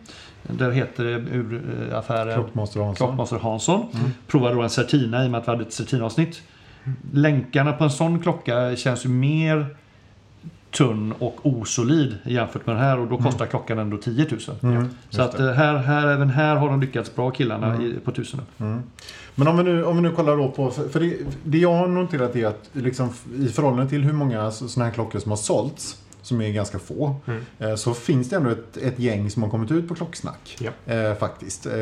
[0.43, 3.07] Där heter det ur eh, affären Klockmaster Hansson.
[3.07, 3.87] Klockmaster Hansson.
[3.95, 4.11] Mm.
[4.27, 6.43] Provade då en Certina i och med att vi hade ett Certina-avsnitt.
[7.13, 9.77] Länkarna på en sån klocka känns ju mer
[10.71, 14.27] tunn och osolid jämfört med den här och då kostar klockan ändå 10
[14.63, 14.75] 000.
[14.77, 17.87] Mm, Så att eh, här, här, även här har de lyckats bra killarna Mm.
[17.87, 18.41] i, på 1000.
[18.59, 18.83] Mm.
[19.35, 21.75] Men om vi, nu, om vi nu kollar då på, för, för det, det jag
[21.75, 23.09] har noterat är att liksom,
[23.39, 25.97] i förhållande till hur många sådana här klockor som har sålts,
[26.31, 27.43] som är ganska få, Mm.
[27.59, 30.57] eh, så finns det ändå ett, ett gäng som har kommit ut på klocksnack.
[30.61, 30.95] Ja.
[30.95, 31.67] Eh, faktiskt.
[31.67, 31.73] Eh,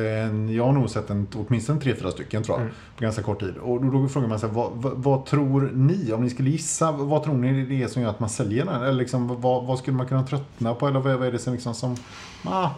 [0.54, 2.74] jag har nog sett en, åtminstone tre, fyra stycken tror jag, Mm.
[2.96, 3.54] på ganska kort tid.
[3.62, 6.92] Och då, då frågar man sig, vad, vad, vad tror ni, om ni skulle gissa,
[6.92, 8.82] vad tror ni det är som gör att man säljer den?
[8.82, 10.88] Eller liksom, vad, vad skulle man kunna tröttna på?
[10.88, 11.96] Eller vad, vad är det som, liksom, som
[12.44, 12.70] ah,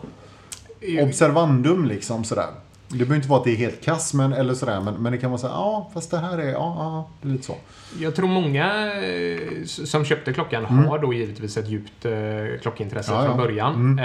[1.03, 2.47] observandum liksom sådär?
[2.93, 5.19] Det behöver inte vara att det är helt kass, men, eller sådär, men, men det
[5.19, 7.55] kan vara så här, ja, fast det här är, ja, ja, det är lite så.
[8.01, 10.85] Jag tror många eh, som köpte klockan Mm.
[10.85, 12.13] har då givetvis ett djupt eh,
[12.63, 13.27] klockintresse Ja, ja.
[13.27, 13.75] från början.
[13.75, 13.99] Mm,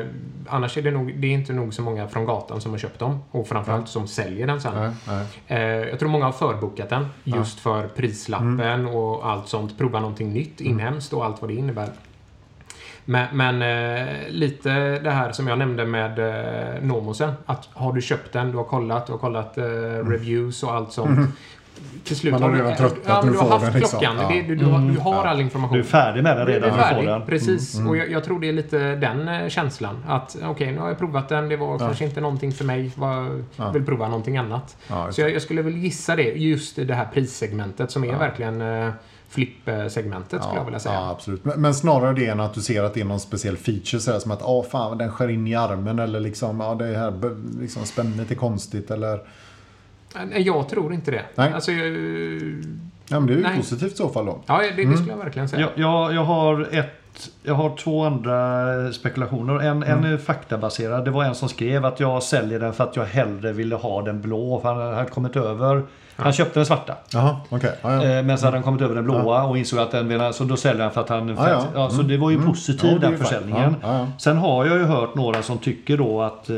[0.00, 0.06] Eh,
[0.48, 2.98] annars är det, nog, det är inte nog så många från gatan som har köpt
[2.98, 3.18] dem.
[3.30, 4.92] Och framförallt som säljer den sen.
[5.46, 8.86] Eh, jag tror många har förbokat den just för prislappen Mm.
[8.94, 9.78] och allt sånt.
[9.78, 11.88] Prova någonting nytt, inhemskt och allt vad det innebär.
[13.08, 17.32] Men, men eh, lite det här som jag nämnde med eh, Nomosen.
[17.46, 19.62] Att har du köpt den, du har kollat, du har kollat eh,
[20.08, 21.18] reviews och allt sånt.
[22.04, 22.40] Till slut Mm.
[22.42, 24.00] Man har du- redan tröttnat ja, men när du du har haft den, liksom.
[24.00, 24.16] klockan.
[24.20, 24.28] Ja.
[24.28, 25.28] Det, du, du, har, du har Ja.
[25.28, 25.74] all information.
[25.74, 27.22] Du är färdig med den redan är du får färdig, den.
[27.26, 27.74] precis.
[27.74, 27.90] Mm, mm.
[27.90, 30.04] Och jag, jag tror det är lite den eh, känslan.
[30.08, 31.48] Att okej, nu har jag provat den.
[31.48, 32.92] Det var kanske inte någonting för mig.
[32.96, 33.70] Var, Ja.
[33.70, 34.76] vill prova någonting annat.
[34.88, 38.08] Ja, Så jag, jag skulle väl gissa det, just i det här prissegmentet som är
[38.08, 38.18] Ja.
[38.18, 38.60] verkligen
[39.28, 40.94] eh, flipp-segmentet skulle jag vilja säga.
[40.94, 41.44] Ja, absolut.
[41.44, 44.12] Men, men snarare det än att du ser att det är någon speciell feature så
[44.12, 47.12] här, som att ah, fan, den skär in i armen eller liksom, ja, det här
[47.60, 49.20] liksom, spännet är konstigt eller...
[50.14, 51.22] Nej, Jag tror inte det.
[51.34, 51.52] Nej.
[51.52, 51.86] Alltså, jag,
[53.08, 53.56] Ja, men det är ju Nej.
[53.56, 54.38] positivt i så fall då.
[54.46, 55.60] ja, det, det skulle jag verkligen säga.
[55.60, 57.05] Jag, jag, jag har ett
[57.42, 59.60] jag har två andra spekulationer.
[59.60, 61.04] En, en är faktabaserad.
[61.04, 64.02] Det var en som skrev att jag säljer den för att jag hellre ville ha
[64.02, 64.60] den blå.
[64.60, 65.82] För han hade kommit över.
[66.16, 66.94] Han köpte den svarta.
[67.12, 67.72] Jaha, okej.
[67.82, 68.18] Ja, ja.
[68.18, 70.56] Eh, Men så hade han kommit över den blåa och insåg att den så då
[70.56, 71.28] säljer han för att han...
[71.28, 71.64] Ja, ja.
[71.74, 72.08] ja, så Mm.
[72.08, 72.48] det var ju Mm.
[72.48, 73.76] positiv Ja, är den försäljningen.
[73.82, 74.06] Ja, ja.
[74.18, 76.56] Sen har jag ju hört några som tycker då att eh,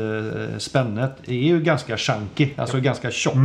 [0.57, 3.35] spännet är ju ganska chunky, alltså ganska tjockt.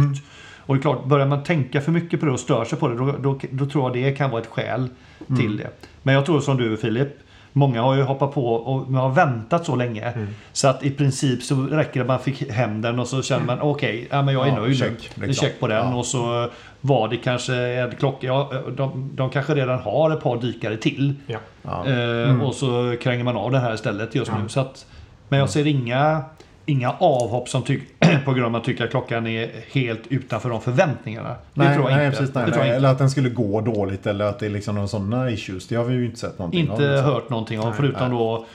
[0.66, 0.66] Mm.
[0.66, 2.88] Och det är klart, börjar man tänka för mycket på det och stör sig på
[2.88, 4.88] det, då, då, då tror jag det kan vara ett skäl
[5.28, 5.40] Mm.
[5.40, 5.68] till det.
[6.02, 7.08] Men jag tror som du Filip,
[7.56, 10.12] Många har ju hoppat på och man har väntat så länge.
[10.52, 13.44] Så att i princip så räcker det att man fick hem den och så känner
[13.46, 14.78] man okej, ja, men jag är Ja, nöjd.
[14.78, 15.26] check, nu.
[15.26, 15.94] det är check på den Ja.
[15.94, 16.50] och så
[16.80, 18.26] var det kanske en klocka.
[18.26, 21.14] Ja, de, de kanske redan har ett par dykare till.
[21.26, 21.38] Ja.
[21.62, 21.86] Ja.
[21.86, 24.38] Eh, Och så kränger man av den här istället just Ja.
[24.42, 24.48] nu.
[24.48, 24.86] Så att,
[25.28, 26.22] men jag ser inga,
[26.66, 27.82] inga avhopp som tyck,
[28.24, 31.28] på grund av att man tycker att klockan är helt utanför de förväntningarna.
[31.28, 32.18] Det Nej, tror jag nej, inte.
[32.18, 32.76] precis, nej, det tror jag nej.
[32.76, 32.76] inte.
[32.76, 35.68] Eller att den skulle gå dåligt eller att det är liksom några sådana issues.
[35.68, 36.80] Det har vi ju inte sett någonting Inte av.
[36.80, 37.04] liksom.
[37.04, 38.46] hört någonting om Nej, förutom då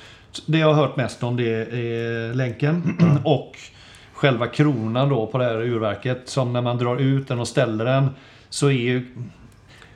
[0.45, 3.57] det jag har hört mest om det är länken och
[4.13, 7.85] själva kronan då på det här urverket som när man drar ut den och ställer
[7.85, 8.09] den
[8.49, 9.05] så är ju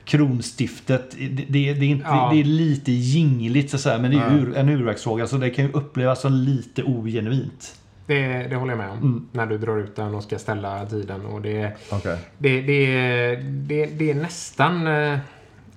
[0.04, 2.30] kronstiftet, det, det, det, är, inte, Ja.
[2.32, 5.36] det är lite jingligt så att säga, men det är ju ur, en urverksfråga så
[5.36, 7.74] det kan ju upplevas som lite ogenuint.
[8.06, 8.98] Det, det håller jag med om.
[8.98, 9.28] Mm.
[9.32, 11.26] När du drar ut den och ska ställa tiden.
[11.26, 12.18] Och det, Okej.
[12.38, 15.18] det, det, det, det är nästan eh,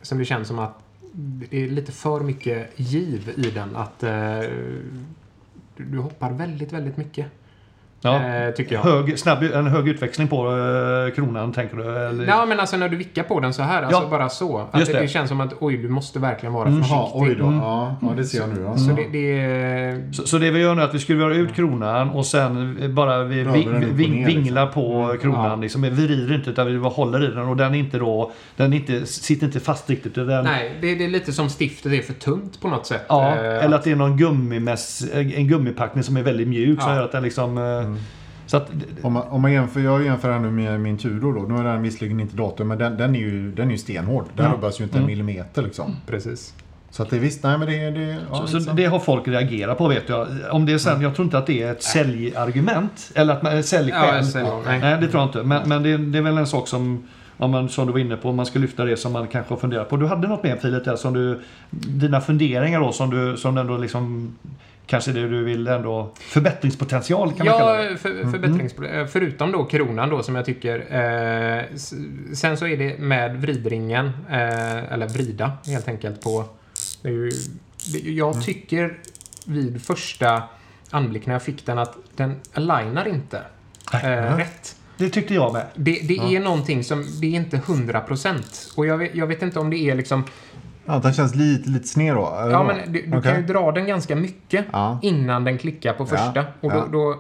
[0.02, 0.80] som det känns som att
[1.12, 3.76] det är lite för mycket giv i den.
[3.76, 4.40] Att eh,
[5.78, 7.26] du hoppar väldigt, väldigt mycket.
[8.08, 8.48] Ja.
[8.48, 8.82] Eh, tycker jag.
[8.82, 10.36] Hög, snabb, en hög utväxling på
[11.08, 11.84] eh, kronan tänker du?
[11.98, 12.28] Eller?
[12.28, 13.84] Ja, men alltså när du vickar på den så här.
[13.84, 14.10] Alltså Ja.
[14.10, 14.58] bara så.
[14.72, 14.98] Att Just det.
[14.98, 15.04] det.
[15.04, 16.80] Det, känns som att oj, du måste verkligen vara Mm.
[16.80, 16.98] försiktig.
[16.98, 17.46] Jaha, oj då.
[17.48, 17.60] Mm.
[17.60, 18.62] Ja, ja, det ser jag nu.
[18.62, 18.78] Ja.
[18.78, 20.14] Så det, det är...
[20.14, 23.24] Så, så det vi gör nu är att vi skruvar ut kronan och sen bara
[23.24, 23.66] vi, vi, och vi,
[24.10, 24.84] ner, vinglar liksom.
[24.84, 25.46] på Mm, kronan.
[25.50, 25.56] ja.
[25.56, 25.82] Liksom.
[25.82, 28.74] Vi vrider inte utan vi bara håller i den och den är inte då, den
[28.74, 30.16] inte, sitter inte fast riktigt.
[30.16, 33.06] Den, Nej, det, det är lite som stiftet är för tunt på något sätt.
[33.10, 36.90] Ja, Eh, eller att det är någon gummimäss, en gummipackning som är väldigt mjuk som
[36.92, 36.98] Ja.
[36.98, 37.58] gör att den liksom...
[37.58, 37.64] eh,
[38.46, 38.70] Så att,
[39.02, 41.42] Om man, om man jämför, jag jämför här nu med min Tudor då.
[41.56, 44.26] Nu är den visserligen inte datum, men den, den, är ju, den är ju stenhård.
[44.36, 44.56] Där Mm.
[44.58, 45.96] rubbas ju inte en millimeter liksom.
[46.08, 46.54] Precis.
[46.90, 47.90] Så att det är visst, nej men det...
[47.92, 48.76] det ja, så, så liksom.
[48.76, 50.28] det har folk reagerat på vet jag.
[50.52, 53.12] Om det är sen, jag tror inte att det är ett säljargument.
[53.16, 54.16] Eller att man säljskäl.
[54.16, 54.80] Ja, sälj- nej.
[54.80, 55.44] Nej, det tror jag inte.
[55.44, 58.16] Men, men det, det är väl en sak som, om man, som du var inne
[58.18, 59.98] på, om man ska lyfta det som man kanske har funderat på.
[59.98, 61.40] Du hade något mer Filip där som du,
[61.70, 64.36] dina funderingar då som du, som ändå liksom,
[64.88, 67.88] kanske det du vill ändå, förbättringspotential kan man kalla Ja, det.
[67.88, 67.98] Mm.
[67.98, 68.74] för, förbättrings...
[68.80, 70.76] eh, Förutom då kronan då som jag tycker.
[70.80, 71.64] Eh,
[72.34, 76.46] sen så är det med vridringen, eh, eller vrida helt enkelt på...
[77.04, 77.32] Ju,
[78.04, 78.44] jag Mm.
[78.44, 78.98] tycker
[79.46, 80.44] vid första
[80.90, 83.42] anblick när jag fick den att den alignar inte
[83.94, 84.76] eh, rätt.
[84.98, 85.66] Det tyckte jag med.
[85.76, 89.60] Det, det är någonting som, det är inte 100% Och jag vet, jag vet inte
[89.60, 90.24] om det är liksom...
[90.88, 92.22] Att den känns lite, lite sned då?
[92.52, 92.66] Ja, vad?
[92.66, 93.32] men du, du Okej.
[93.32, 95.00] kan ju dra den ganska mycket Ja.
[95.02, 96.46] innan den klickar på första.
[96.62, 97.16] Och då, då,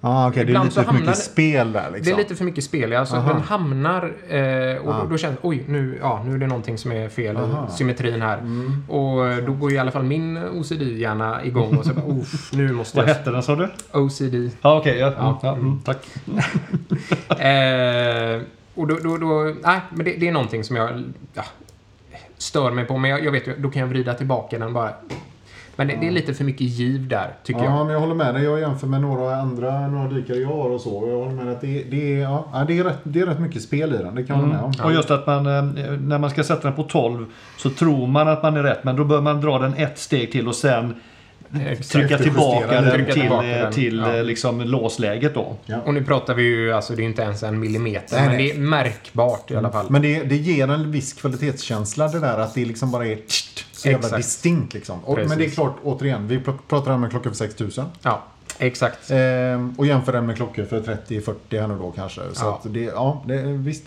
[0.00, 0.44] Ja, okej.
[0.44, 2.04] Det är lite för mycket hamnar- spel där liksom.
[2.04, 3.06] Det är lite för mycket spel, ja.
[3.06, 3.32] Så Aha.
[3.32, 5.00] den hamnar eh, och Ja.
[5.02, 8.22] då, då känns oj, nu, ja, nu är det någonting som är fel i symmetrin
[8.22, 8.38] här.
[8.38, 8.84] Mm.
[8.88, 12.72] Och eh, då går i alla fall min OCD-hjärna igång och så bara, uff, nu
[12.80, 13.14] måste Vad jag...
[13.14, 13.68] hette den sa du?
[13.92, 14.50] OCD.
[14.62, 15.38] Ja okej, ja, Ja.
[15.42, 15.52] ja.
[15.52, 16.06] mm, tack.
[17.28, 18.40] Eh,
[18.74, 21.04] och då, då, då nej, men det, det är någonting som jag
[21.34, 21.42] ja,
[22.38, 22.96] stör mig på.
[22.98, 24.90] Men jag, jag vet ju, då kan jag vrida tillbaka den bara.
[25.76, 27.84] Men det, det är lite för mycket giv där, tycker Ja, jag.
[27.86, 28.44] men jag håller med dig.
[28.44, 31.08] Jag jämför med några andra några dykare jag har och så.
[31.08, 33.26] Jag håller med dig att det, det, är, ja, ja, det, är rätt, det är
[33.26, 34.14] rätt mycket spel i den.
[34.14, 34.72] Det kan jag hålla med om.
[34.84, 35.62] Och just att man, eh,
[36.00, 37.26] när man ska sätta den på 12
[37.56, 40.32] så tror man att man är rätt men då bör man dra den ett steg
[40.32, 40.94] till och sen
[41.68, 41.90] Exakt.
[41.90, 44.16] trycka tillbaka den Trycka till, tillbaka den, till ja.
[44.16, 45.56] eh, liksom låsläget då.
[45.84, 48.16] Och nu pratar vi ju, alltså det är inte ens en millimeter.
[48.16, 48.46] Nej, men nej.
[48.48, 49.86] det är märkbart i alla fall.
[49.88, 53.64] Men det, det ger en viss kvalitetskänsla det där att det liksom bara är tst,
[53.72, 54.16] så jävla Exakt.
[54.22, 55.04] distinkt liksom.
[55.04, 57.84] Och, men det är klart, återigen, vi pr- pratar här med klockor för 6000.
[58.02, 58.22] Ja,
[58.58, 59.10] exakt.
[59.10, 62.20] Ehm, och jämför den med klockor för 30-40 här nu då kanske.
[62.32, 62.60] Så Ja.
[62.64, 63.84] att det, ja, det, visst.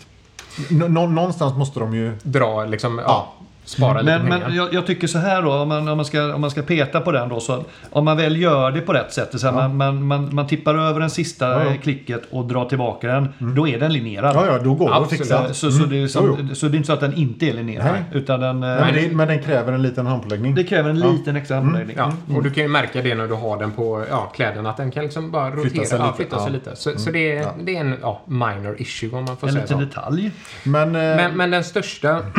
[0.70, 2.12] Nå- någonstans måste de ju...
[2.22, 3.32] Dra liksom, ja, Ja.
[3.64, 4.46] Spara lite Men, pengar.
[4.48, 6.62] men jag, jag tycker så här då, om man, om, man ska, om man ska
[6.62, 7.40] peta på den då.
[7.40, 9.68] Så om man väl gör det på rätt sätt, så här, Ja.
[9.68, 11.70] man, man, man, man tippar över den sista Ja, ja.
[11.70, 13.28] eh, klicket och drar tillbaka den.
[13.38, 14.36] Då är den linjerad.
[14.36, 15.54] Ja, ja, då går det att fixa.
[15.54, 17.52] Så, så, det är som, Jo, så det är inte så att den inte är
[17.52, 17.86] linjerad.
[17.92, 18.02] Nej.
[18.12, 20.54] Utan den, eh, Nej, men, det, men den kräver en liten handpåläggning.
[20.54, 21.96] det kräver en liten extra handläggning.
[21.98, 24.76] Ja, och du kan ju märka det när du har den på ja, kläderna, att
[24.76, 26.42] den kan liksom bara rotera, Flytta sig lite, flytta sig.
[26.48, 26.52] Mm.
[26.52, 26.76] lite.
[26.76, 27.96] Så, så det, är, det är en
[28.26, 29.84] minor issue om man får En säga liten så.
[29.84, 30.30] detalj.
[30.64, 32.18] Men, eh, Men, men den största...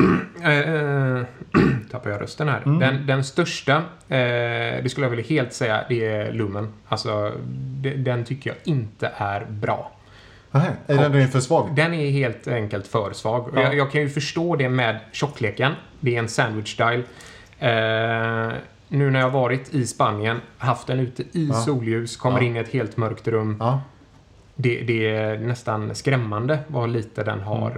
[1.93, 2.61] tappar jag rösten här.
[2.65, 2.79] Mm.
[2.79, 3.83] Den, den största, eh,
[4.83, 6.73] det skulle jag vilja helt säga, det är Lumen.
[6.87, 7.31] Alltså,
[7.81, 9.91] de, den tycker jag inte är bra.
[10.51, 11.75] Nähä, är den, den är för svag?
[11.75, 13.49] Den är helt enkelt för svag.
[13.55, 13.61] Ja.
[13.61, 15.71] Jag, jag kan ju förstå det med tjockleken.
[15.99, 17.03] Det är en sandwich-style.
[17.59, 18.53] Eh,
[18.87, 21.53] nu när jag varit i Spanien, haft den ute i Ja.
[21.53, 22.45] solljus, kommer Ja.
[22.45, 23.57] in i ett helt mörkt rum.
[23.59, 23.81] Ja.
[24.55, 27.69] Det, det är nästan skrämmande vad lite den har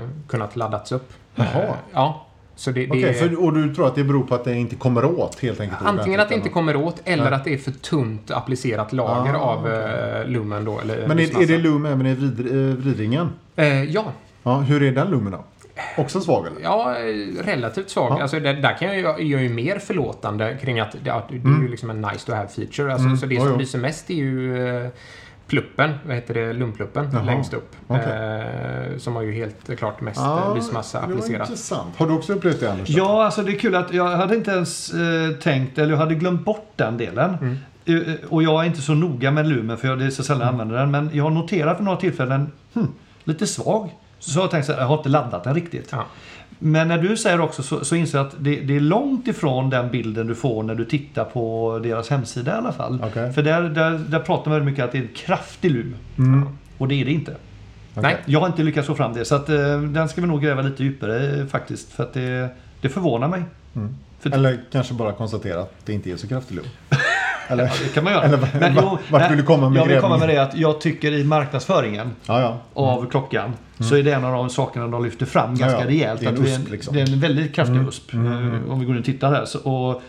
[0.00, 1.12] eh, kunnat laddats upp.
[1.34, 1.46] Jaha.
[1.62, 2.23] Eh, ja.
[2.56, 4.76] Så det, det är för, och du tror att det beror på att det inte
[4.76, 5.82] kommer åt helt enkelt?
[5.82, 7.32] antingen att det inte kommer åt eller Nej.
[7.34, 10.20] att det är för tunt applicerat lager Ah, av okej.
[10.22, 10.80] eh, lumen då.
[10.80, 11.08] Eller?
[11.08, 13.28] Men är, är det lum även i vrid, eh, vridringen?
[13.56, 14.04] Eh, ja.
[14.42, 15.44] Ja, hur är den lumen då?
[15.96, 16.60] Också svag eller?
[16.62, 18.12] Ja, eh, relativt svag.
[18.18, 18.22] Ja.
[18.22, 21.22] Alltså, där, där kan jag, jag är ju mer förlåtande kring att det, det är
[21.44, 21.62] Mm.
[21.62, 22.92] ju liksom en nice to have feature.
[22.92, 23.16] Alltså, Mm.
[23.16, 23.56] Så det Ja, som ja.
[23.58, 24.88] lyser mest är ju eh,
[25.46, 27.22] pluppen, vad heter det, lumpluppen Jaha.
[27.22, 27.76] längst upp.
[27.86, 28.02] Okej.
[28.92, 31.48] Eh, som har ju helt klart mest Ja, eh, lysmassa applicerat.
[31.48, 31.96] intressant.
[31.96, 32.88] Har du också upplevt det Anders?
[32.88, 36.14] Ja, alltså det är kul att jag hade inte ens eh, tänkt, eller jag hade
[36.14, 37.36] glömt bort den delen.
[37.40, 37.56] Mm.
[38.08, 40.40] Eh, Och jag är inte så noga med lumen för jag det är så sällan
[40.40, 40.90] jag använder den.
[40.90, 42.92] Men jag har noterat för några tillfällen, hmm,
[43.24, 43.90] lite svag.
[44.18, 45.88] Så jag tänkte så här, jag har inte laddat den riktigt.
[45.92, 46.04] Ja.
[46.58, 49.70] Men när du säger också så, så inser jag att det, det är långt ifrån
[49.70, 53.02] den bilden du får när du tittar på deras hemsida i alla fall.
[53.04, 53.32] Okej.
[53.32, 55.94] För där, där, där pratar man väldigt mycket att det är en kraftig lum.
[56.18, 56.48] Mm.
[56.78, 57.36] Och det är det inte.
[57.94, 59.24] Nej, Jag har inte lyckats få fram det.
[59.24, 61.92] Så att, eh, den ska vi nog gräva lite djupare eh, faktiskt.
[61.92, 62.48] För att det,
[62.80, 63.42] det förvånar mig.
[63.76, 63.94] Mm.
[64.20, 66.68] För- Eller kanske bara konstatera att det inte är så kraftig lugn.
[67.48, 67.64] Eller?
[67.64, 68.22] Ja, det kan man göra.
[68.24, 68.48] Eller va-
[68.82, 71.24] va- vart vill du komma med Jag vill komma med det att jag tycker i
[71.24, 72.58] marknadsföringen Ja, ja.
[72.74, 75.58] av klockan så är det en av de sakerna de lyfter fram Mm.
[75.58, 75.86] Ganska ja.
[75.86, 76.20] rejält.
[76.20, 76.94] Det är en USP, liksom.
[76.94, 77.88] det är en väldigt kraftig Mm.
[77.88, 78.12] USP.
[78.12, 78.70] Mm, eh, mm.
[78.70, 79.44] Om vi går in och tittar här.
[79.44, 80.02] Så, och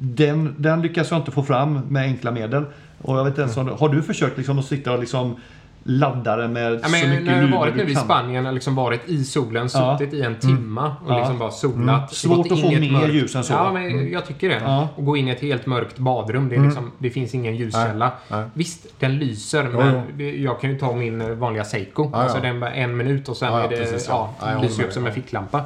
[0.00, 2.64] den, den lyckas jag inte få fram med enkla medel.
[3.02, 5.36] Och jag vet inte ens om, har du försökt liksom att sitta och liksom
[5.82, 7.94] ladda den med Ja, så mycket när har varit du nu i?
[7.94, 9.98] Spanien och liksom varit i solen, Ja.
[9.98, 11.18] suttit i en timma och Ja.
[11.18, 12.14] liksom bara solat.
[12.14, 13.52] Svårt gått att få mer mörkt- ljus än så.
[13.52, 14.60] Ja, men jag tycker det.
[14.64, 14.88] Ja.
[14.96, 16.48] Och gå in i ett helt mörkt badrum.
[16.48, 16.68] Det, är Mm.
[16.68, 18.12] liksom, det finns ingen ljuskälla.
[18.28, 18.44] Nej.
[18.54, 22.10] Visst, den lyser, men jag kan ju ta min vanliga Seiko.
[22.12, 22.42] Ja, Alltså ja.
[22.42, 24.34] den bara en minut och sen är det, precis, ja.
[24.62, 25.64] lyser upp som en ficklampa.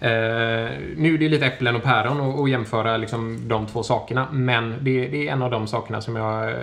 [0.00, 0.08] Eh,
[0.96, 4.26] nu är det lite äpplen och päron och, och jämföra liksom de två sakerna.
[4.32, 6.54] Men det, det är en av de sakerna som jag, eh,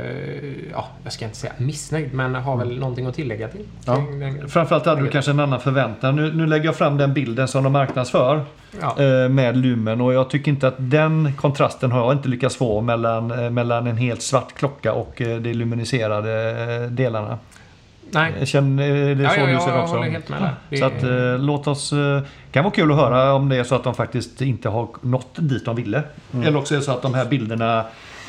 [0.73, 3.65] ja, jag ska inte säga missnöjd, men har väl någonting att tillägga till.
[3.85, 3.93] Ja.
[4.19, 6.15] Den- Framförallt hade du kanske en annan förväntan.
[6.15, 8.41] Nu, nu lägger jag fram den bilden som de marknadsför
[8.81, 8.95] Ja.
[9.03, 12.81] eh, med lumen och jag tycker inte att den kontrasten har jag inte lyckats få
[12.81, 16.51] mellan, eh, mellan en helt svart klocka och eh, de luminiserade
[16.83, 17.37] eh, delarna.
[18.15, 18.33] Nej.
[18.39, 19.95] Jag Känner, är det Ja, så ja, du jag ser det också?
[19.95, 20.55] håller helt med där.
[20.69, 21.93] Det Så att eh, låt oss...
[21.93, 24.87] Eh, kan vara kul att höra om det är så att de faktiskt inte har
[25.01, 26.03] nått dit de ville.
[26.33, 26.47] Mm.
[26.47, 27.85] Eller också är det så att de här bilderna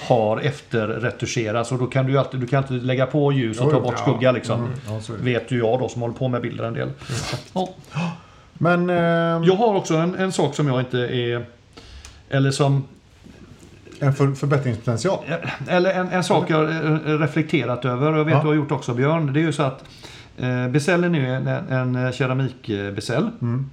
[0.09, 3.67] har efterretuscherats och då kan du ju alltid, du kan alltid lägga på ljus och
[3.67, 4.03] Jo, ta bort Ja.
[4.03, 4.59] skugga liksom.
[4.61, 4.73] Mm.
[4.89, 5.15] Ja.
[5.21, 6.89] Vet ju jag då som håller på med bilder en del.
[7.53, 7.69] Ja.
[8.53, 8.91] Men...
[8.91, 11.47] ehm, Jag har också en, en sak som jag inte är...
[12.31, 12.85] Eller som...
[14.01, 15.19] En för, förbättringspotential.
[15.69, 18.41] Eller en, en sak jag har reflekterat över och jag vet Ja.
[18.41, 19.33] du har gjort också Björn.
[19.33, 19.85] Det är ju så att
[20.39, 23.31] eh, Besällen är en, en, keramikbesäll.
[23.43, 23.71] Mm.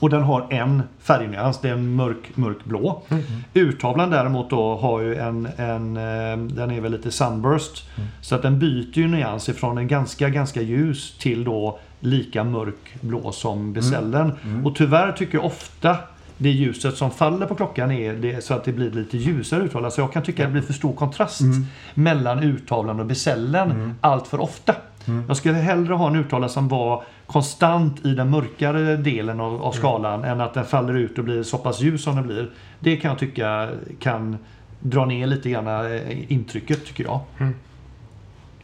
[0.00, 3.02] Och den har en färgnyans, det är en mörk, mörkblå.
[3.08, 3.22] Mm.
[3.54, 7.88] Urtavlan däremot då har ju en, en eh, den är väl lite sunburst.
[7.96, 8.08] Mm.
[8.20, 13.32] Så att den byter ju nyans ifrån en ganska, ganska ljus till då lika mörkblå
[13.32, 14.32] som besällen.
[14.44, 14.66] Mm.
[14.66, 15.96] Och tyvärr tycker jag ofta
[16.38, 19.90] det ljuset som faller på klockan är det, så att det blir lite ljusare urtavla.
[19.90, 21.66] Så jag kan tycka att det blir för stor kontrast Mm.
[21.94, 23.94] mellan urtavlan och besällen Mm.
[24.00, 24.74] allt för ofta.
[25.06, 25.24] Mm.
[25.28, 29.72] Jag skulle hellre ha en urtavla som var konstant i den mörkare delen av, av
[29.72, 32.50] skalan än att den faller ut och blir så pass ljus som den blir.
[32.80, 33.68] Det kan jag tycka
[34.00, 34.36] kan
[34.80, 37.20] dra ner lite grann eh, intrycket tycker jag.
[37.38, 37.54] Mm.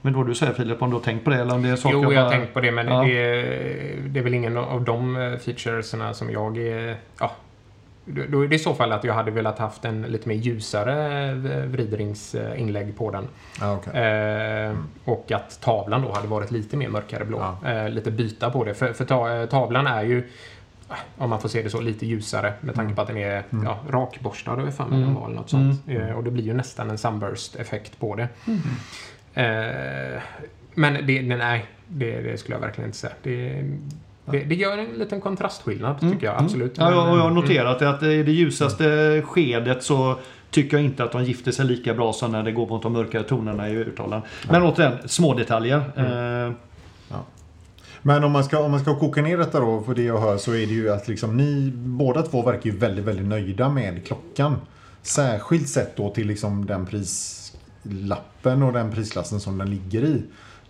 [0.02, 1.76] Men då du säger Filip, om du har tänkt på det eller om det är
[1.76, 2.38] saker Jo, jag har bara...
[2.38, 3.02] tänkt på det, men Ja.
[3.02, 6.96] det, är, det är väl ingen av de eh, featuresna som jag är...
[7.20, 7.30] Ja,
[8.04, 11.26] då är det i så fall att jag hade velat haft en lite mer ljusare
[11.30, 13.28] eh, vridringsinlägg på den.
[13.60, 14.02] Ja, okej.
[14.02, 17.56] Eh, och att tavlan då hade varit lite mer mörkare blå.
[17.66, 18.74] Eh, lite byta på det.
[18.74, 20.18] För, för ta, eh, tavlan är ju,
[20.90, 23.42] eh, om man får se det så, lite ljusare med tanke på att den är
[23.52, 23.64] Mm.
[23.64, 25.16] ja, rakborstad jag för mig Mm.
[25.16, 25.88] eller något sånt.
[25.88, 28.28] Eh, och det blir ju nästan en sunburst-effekt på det.
[29.34, 30.22] Eh,
[30.74, 33.12] men det, det, nej, det, det skulle jag verkligen inte säga.
[33.22, 33.64] Det,
[34.24, 36.44] det, det gör en liten kontrastskillnad Mm, tycker jag mm.
[36.44, 36.74] absolut.
[36.78, 37.42] Ja, jag, och jag har Mm.
[37.42, 40.16] noterat att i det ljusaste skedet så
[40.50, 42.92] tycker jag inte att de gifter sig lika bra som när det går mot de
[42.92, 44.22] mörkare tonerna i urtavlan.
[44.50, 45.82] Men återigen, små detaljer.
[45.96, 46.46] Mm.
[46.48, 46.52] Eh,
[48.02, 50.36] Men om man, ska, om man ska koka ner detta då, för det jag hör,
[50.36, 54.06] så är det ju att liksom ni båda två verkar ju väldigt, väldigt nöjda med
[54.06, 54.56] klockan.
[55.02, 60.22] Särskilt sett då till liksom den prislappen och den prisklassen som den ligger i.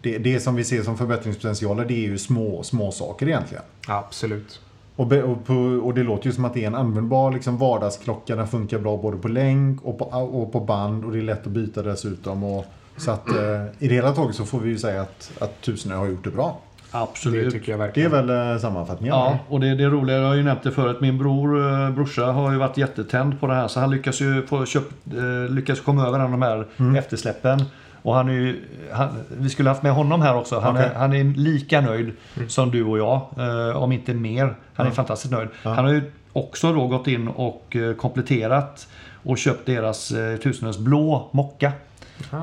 [0.03, 3.62] Det, det som vi ser som förbättringspotentialer det är ju små, små saker egentligen.
[3.88, 4.61] Absolut.
[4.96, 7.57] Och, be, och, på, och det låter ju som att det är en användbar liksom,
[7.59, 8.36] vardagsklocka.
[8.36, 11.46] Den funkar bra både på länk och på, och på band och det är lätt
[11.46, 12.44] att byta dessutom.
[12.44, 12.64] Och,
[12.96, 15.94] så att eh, i det hela taget så får vi ju säga att, att Tusenö
[15.96, 16.59] har gjort det bra.
[16.92, 17.53] Det absolut.
[17.53, 18.26] tycker jag Det är verkligen.
[18.26, 19.14] väl eh, sammanfattningen?
[19.16, 21.90] Ja, och det, det är roliga, jag har ju nämnt det förut, min bror, eh,
[21.90, 24.82] brorsa har ju varit jättetänd på det här så han lyckas ju få köp,
[25.16, 26.96] eh, lyckas komma över en av de här Mm.
[26.96, 27.62] eftersläppen.
[28.03, 30.59] Och han är ju, han, vi skulle haft med honom här också.
[30.61, 30.86] Han, Okej.
[30.86, 32.12] är, han är lika nöjd
[32.48, 34.55] som du och jag, eh, om inte mer.
[34.74, 35.48] Han är fantastiskt nöjd.
[35.62, 35.70] Ja.
[35.74, 38.88] Han har ju också då gått in och eh, kompletterat
[39.22, 41.72] och köpt deras eh, Tusenös blå mocka.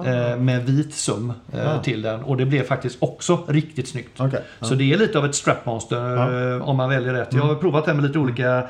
[0.06, 2.24] eh, med vit sum eh, till den.
[2.24, 4.20] Och det blev faktiskt också riktigt snyggt.
[4.20, 4.42] Okej.
[4.62, 7.34] Så det är lite av ett strapmonster eh, om man väljer rätt.
[7.34, 8.68] Jag har provat det med lite olika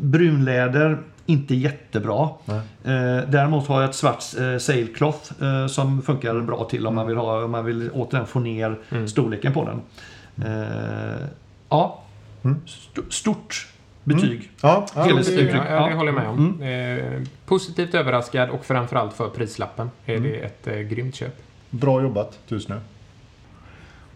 [0.00, 0.98] brunläder.
[1.26, 2.28] Inte jättebra.
[2.44, 2.56] Nej.
[2.84, 7.06] Eh, däremot har jag ett svart eh, sailcloth eh, som funkar bra till om man
[7.06, 9.80] vill, ha, om man vill återigen få ner storleken på den.
[10.52, 11.26] Eh,
[11.68, 11.98] ja,
[12.44, 12.60] Mm.
[12.66, 13.66] St- stort
[14.04, 14.50] betyg.
[14.62, 15.42] Ja, ja, Helhets- det-.
[15.42, 15.94] Ja, det Ja.
[15.96, 16.62] håller jag med om.
[16.62, 21.36] Eh, positivt överraskad och framförallt för prislappen är det ett eh, grymt köp.
[21.70, 22.80] Bra jobbat, tusen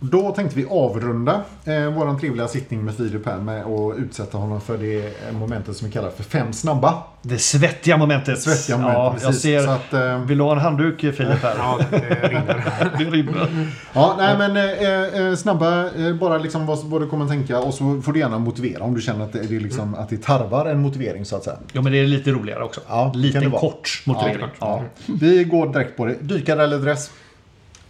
[0.01, 4.61] Då tänkte vi avrunda eh, vår trevliga sittning med Filip här med att utsätta honom
[4.61, 7.03] för det momentet som vi kallar för fem snabba.
[7.23, 8.41] Det svettiga momentet.
[8.43, 9.43] Svettiga moment, Ja, jag precis.
[9.43, 9.61] ser.
[9.65, 11.55] Så att, eh, Vill du ha en handduk Filip här?
[11.59, 12.91] Ja, det rinner.
[12.99, 13.49] Det rinner.
[13.93, 17.75] Ja, nej men eh, eh, snabba, eh, bara liksom vad, vad du kommer tänka och
[17.75, 20.23] så får du gärna motivera om du känner att det, det, är liksom, att det
[20.23, 21.57] tarvar en motivering så att säga.
[21.73, 22.81] Ja, men det är lite roligare också.
[22.89, 23.61] Ja, det kan lite det vara.
[23.61, 24.47] kort motivering.
[24.61, 24.83] Ja,
[25.21, 26.15] vi går direkt på det.
[26.21, 27.11] Dykare eller dress?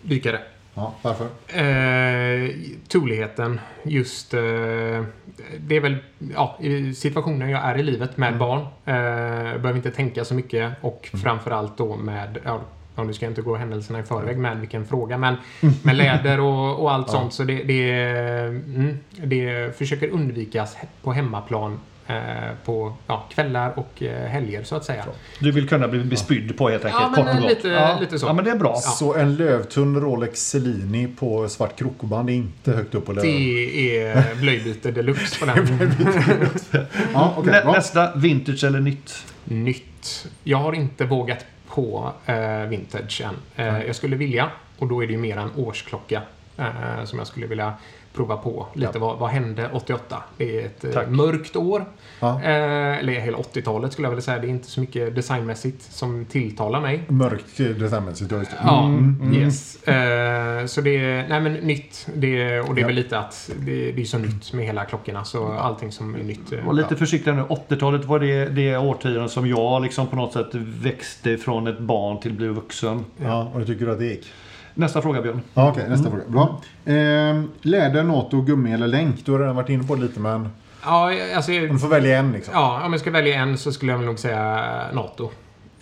[0.03, 0.39] Dykare.
[0.77, 1.27] Ja, varför?
[1.49, 2.51] Eh,
[2.89, 4.35] toligheten, just...
[4.35, 4.41] Eh,
[5.59, 5.97] det är väl
[6.35, 6.59] ja,
[6.95, 8.61] situationen jag är i livet med barn.
[8.61, 8.95] Eh,
[9.61, 10.73] behöver inte tänka så mycket.
[10.81, 12.39] Och framförallt då med...
[12.45, 12.61] Ja,
[12.97, 15.37] ja, nu ska jag inte gå händelserna i förväg med vilken fråga, men
[15.83, 17.33] med läder och, och allt sånt.
[17.33, 21.81] Så det, det, mm, det försöker undvikas på hemmaplan
[22.65, 25.05] på ja, kvällar och eh, helger så att säga.
[25.41, 27.03] Du vill kunna bli bespydd på helt enkelt.
[27.03, 27.51] Ja, men kort och gott.
[27.51, 27.99] lite- ja.
[28.01, 28.27] lite så.
[28.27, 28.75] Ja, men det är bra.
[28.77, 33.31] Så en lövtunn Rolex Cellini på svart krokoband är inte högt upp på löven?
[33.31, 35.67] Det är blöjbyte deluxe på den.
[37.13, 37.73] Ja, okej, Nä, bra.
[37.73, 39.25] nästa, vintage eller nytt?
[39.45, 40.27] Nytt.
[40.45, 43.67] Jag har inte vågat på eh, vintage än.
[43.67, 46.23] Eh, jag skulle vilja, och då är det ju mer en årsklocka
[46.59, 47.73] eh, som jag skulle vilja
[48.17, 48.67] prova på.
[48.75, 50.23] Lite vad, vad hände 88?
[50.37, 51.09] Det är ett eh, Tack.
[51.09, 51.85] mörkt år.
[52.21, 52.43] Ja.
[52.43, 54.39] Eh, eller hela 80-talet skulle jag vilja säga.
[54.39, 57.03] Det är inte så mycket designmässigt som tilltalar mig.
[57.09, 58.57] Mörkt designmässigt, ja just det.
[58.65, 59.35] Ja, Mm.
[59.35, 59.83] yes.
[59.89, 62.09] Eh, så det är, nej men nytt.
[62.15, 62.87] Det, och det är Ja.
[62.87, 65.25] väl lite att det, det är så nytt med hela klockorna.
[65.25, 66.53] Så allting som är nytt.
[66.53, 67.43] eh, Var lite försiktig nu.
[67.43, 72.21] 80-talet var det, det årtionde som jag liksom på något sätt växte från ett barn
[72.21, 73.05] till bli vuxen.
[73.25, 74.27] Ja, och hur tycker du att det gick?
[74.79, 75.41] Nästa fråga Björn.
[75.55, 76.23] Ja, Okej, nästa fråga.
[76.29, 76.61] Bra.
[76.85, 79.27] Ehm, läder, NATO, gummi eller länk?
[79.27, 80.49] Du har redan varit inne på det lite, men
[80.85, 81.53] Ja, alltså...
[81.53, 82.55] du får välja en liksom.
[82.55, 85.31] Ja, om jag ska välja en så skulle jag nog säga NATO.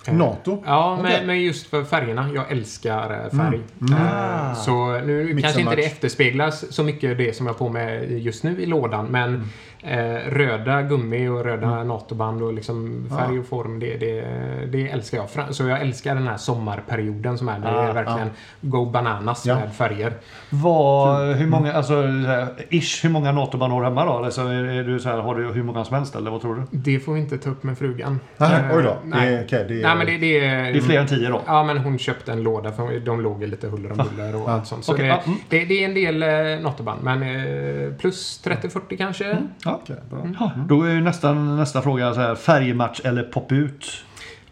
[0.06, 0.62] Eh, NATO?
[0.66, 2.28] Ja, men, men just för färgerna.
[2.34, 3.60] Jag älskar eh, färg.
[3.80, 3.94] Mm.
[3.94, 5.86] Eh, Så nu Mix kanske inte det match.
[5.92, 9.06] efterspeglas så mycket det som jag har på mig just nu i lådan.
[9.06, 9.48] Men Mm.
[9.84, 14.24] Eh, röda gummi och röda NATO-band och liksom färg och form, det, det,
[14.72, 15.54] det älskar jag.
[15.54, 17.58] Så jag älskar den här sommarperioden som är.
[17.58, 18.30] Det är Ah, verkligen
[18.60, 19.54] go bananas Ja.
[19.54, 20.12] med färger.
[20.50, 24.12] Vad, hur många, alltså så här, ish, hur många NATO-band har du hemma då?
[24.12, 26.54] Alltså, är, är du så här, har du hur många som helst eller vad tror
[26.54, 26.62] du?
[26.78, 28.20] Det får vi inte ta upp med frugan.
[28.36, 28.96] Nej, Eh, oj då.
[29.04, 29.30] Nej.
[29.30, 30.72] Det är, okej, det är, Nej, men det, det är...
[30.72, 31.40] Det är fler än tio då?
[31.46, 34.42] Ja, men hon köpte en låda för de låg i lite huller om buller och
[34.46, 34.52] Ja.
[34.52, 34.84] allt sånt.
[34.84, 35.38] Så det, ja, mm.
[35.48, 39.38] det, är en del eh, Nottoband, men eh, plus 30-40 kanske.
[39.74, 39.80] Ja.
[39.82, 40.28] Okej, bra.
[40.40, 43.86] Ja, då är ju nästan nästa fråga så här, färgmatch eller pop-ut?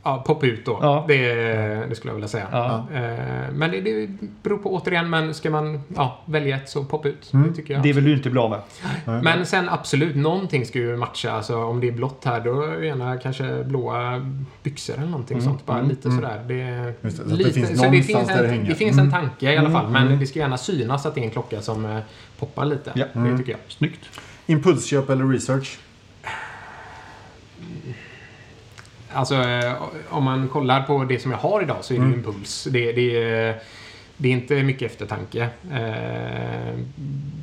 [0.05, 0.79] Ja, pop ut då.
[0.83, 1.05] Ja.
[1.09, 1.35] Det,
[1.89, 2.47] det skulle jag vilja säga.
[2.53, 2.87] Ja.
[2.95, 4.09] Eh, men det, det
[4.43, 7.33] beror på återigen, men ska man ja, välja ett så pop ut.
[7.33, 7.49] Mm.
[7.49, 7.83] Det tycker jag.
[7.83, 8.61] Det vill du inte bli av med.
[9.23, 11.31] Men sen absolut, någonting ska ju matcha.
[11.33, 14.31] Alltså, om det är blått här, då gärna kanske blåa
[14.63, 15.67] byxor eller någonting sånt.
[15.67, 16.41] Bara lite sådär.
[16.49, 18.99] Det, Just det, så att det lite, finns så det finns, en, det finns en
[18.99, 19.13] Mm.
[19.13, 19.91] tanke i alla fall.
[19.91, 20.19] Men Mm.
[20.19, 21.99] det ska gärna synas att det är en klocka som eh,
[22.39, 22.93] poppar lite.
[22.95, 23.05] Ja.
[23.15, 23.61] Det tycker jag.
[23.69, 24.01] Snyggt.
[24.47, 25.79] Impulsköp eller research?
[29.13, 32.19] Alltså, eh, om man kollar på det som jag har idag så är det Mm.
[32.19, 32.65] impuls.
[32.71, 33.59] Det, det, är-
[34.23, 35.49] det är inte mycket eftertanke.
[35.73, 36.75] Eh,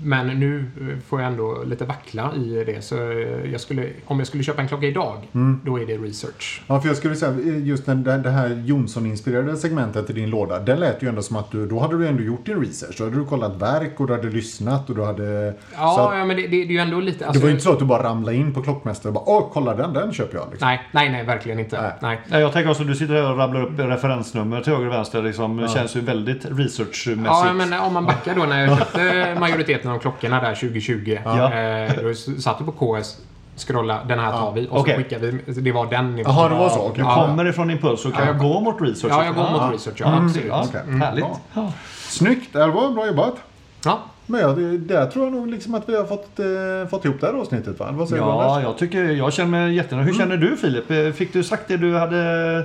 [0.04, 0.66] Men nu
[1.08, 2.82] får jag ändå lite vackla i det.
[2.84, 2.96] Så
[3.52, 5.62] jag skulle, om jag skulle köpa en klocka idag, Mm.
[5.66, 6.62] då är det research.
[6.68, 10.60] Ja, för jag skulle säga just den, det det här Jonsson-inspirerade segmentet i din låda.
[10.60, 12.96] Det lät ju ändå som att du, då hade du ändå gjort din research.
[12.98, 15.54] Då hade du kollat verk och du hade lyssnat och du hade...
[15.78, 17.20] Ja, så att, ja men det, det, det är ju ändå lite...
[17.20, 19.24] det alltså- var ju inte så att du bara ramlade in på klockmästare och bara
[19.30, 20.48] åh, kolla den, den köper jag.
[20.52, 20.68] Liksom.
[20.68, 21.82] Nej, nej, nej, verkligen inte.
[22.02, 22.20] Nej.
[22.30, 22.42] Nej.
[22.42, 25.24] Jag tänker också att du sitter här och rabblar upp referensnummer till höger och vänster.
[25.24, 25.58] Liksom.
[25.58, 25.68] Det Ja.
[25.70, 27.26] känns ju väldigt researchmässigt.
[27.26, 31.18] Ja, men om man backar då när jag köpte majoriteten av klockorna där 2020.
[31.26, 31.54] Ja.
[31.54, 33.18] Eh, då satt du på KS,
[33.68, 34.94] scrolla, den här tar vi och Okej.
[34.96, 35.62] så skickar vi.
[35.62, 36.34] Det var den nivån.
[36.36, 36.92] Jaha, det var så.
[36.96, 37.16] Du Ja.
[37.28, 39.14] kommer ifrån impuls och kan Ja, jag- gå mot research.
[39.14, 39.96] Ja, jag går mot research.
[40.02, 40.48] Ja, Mm, absolut.
[40.48, 40.82] ja, Okej.
[41.00, 41.24] Härligt.
[41.26, 41.40] Bra.
[41.54, 41.72] Ja.
[42.08, 43.36] Snyggt, det var bra jobbat.
[43.86, 44.00] Ja.
[44.26, 47.22] Men ja, det, där tror jag nog liksom att vi har fått, eh, fått ihop
[47.22, 47.80] det här avsnittet.
[47.80, 47.88] Va?
[47.92, 48.64] Vad säger du Ja, Anders?
[48.64, 50.08] jag tycker jag känner mig jättenöjd.
[50.08, 50.92] Hur känner du Filip?
[50.92, 52.64] Eh, Fick du sagt det du hade...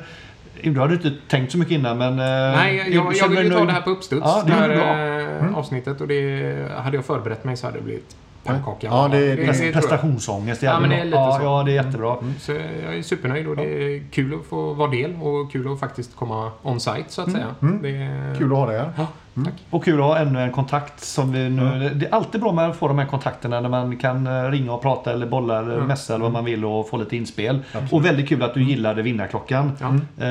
[0.72, 2.12] Du hade inte tänkt så mycket innan men...
[2.12, 4.22] eh, Nej, jag, jag, jag känner vill ju ta det här på uppstuds.
[4.24, 6.00] Ja, det här eh, avsnittet.
[6.00, 8.86] Och det, hade jag förberett mig så hade det blivit pannkaka.
[8.86, 9.72] Ja, det- det- jag.
[9.74, 10.62] Prestationsångest.
[10.62, 11.36] Ja, men det är lite ja, så.
[11.36, 11.46] Mm.
[11.52, 12.16] ja, det är jättebra.
[12.40, 15.80] Så jag är supernöjd och det är kul att få vara del och kul att
[15.80, 17.46] faktiskt komma on-site så att säga.
[17.62, 17.82] Mm.
[17.82, 18.34] Det är...
[18.38, 18.90] Kul att ha dig här.
[18.96, 19.06] Ja,
[19.44, 19.54] tack.
[19.70, 21.90] Och kul att ha ännu en kontakt som vi nu...
[21.94, 24.72] Det är alltid bra med att få de här kontakterna när man kan eh, ringa
[24.72, 25.86] och prata eller bolla eller Mm.
[25.86, 27.62] messa eller vad man vill och få lite inspel.
[27.92, 29.72] Och väldigt kul att du gillade vinnarklockan.
[30.20, 30.26] Eh,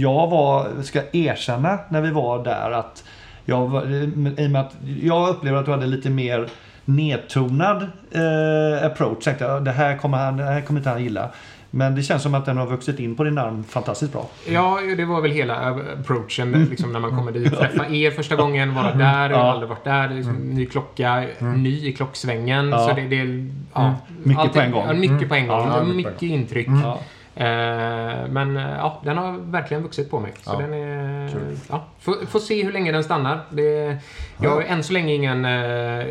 [0.00, 3.04] Jag var, ska erkänna när vi var där att
[3.44, 6.48] jag, var, i och med att jag upplevde att du hade lite mer
[6.84, 9.24] nedtonad eh, approach.
[9.24, 11.30] Tänkte jag, det här kommer han, det här kommer inte han gilla.
[11.70, 14.28] Men det känns som att den har vuxit in på din arm fantastiskt bra.
[14.48, 17.54] Ja, det var väl hela approachen liksom, när man kommer dit.
[17.58, 20.08] Träffa er första gången, vara där, jag har aldrig varit där.
[20.08, 22.68] Liksom, Ny klocka, ny i klocksvängen.
[22.68, 22.78] Ja.
[22.78, 23.50] Så det, det.
[23.74, 24.86] Ja, Mycket på en gång.
[24.86, 25.96] Ja, mycket på en gång.
[25.96, 26.38] Mycket mycket på en gång.
[26.38, 26.68] intryck.
[26.68, 27.00] Ja.
[27.36, 30.32] Eh, men eh, ja, den har verkligen vuxit på mig.
[30.42, 30.58] Så Ja.
[30.58, 31.28] den är...
[31.32, 31.56] Kul.
[31.70, 33.40] Ja, får, får se hur länge den stannar.
[33.50, 33.96] Det,
[34.42, 36.06] jag har än så länge ingen eh,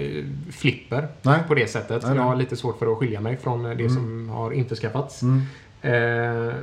[0.52, 1.40] flipper Nej.
[1.48, 2.04] på det sättet.
[2.04, 2.16] Nej.
[2.16, 5.22] Jag har lite svårt för att skilja mig från det som har införskaffats.
[5.22, 5.42] Mm.
[5.86, 5.92] Eh,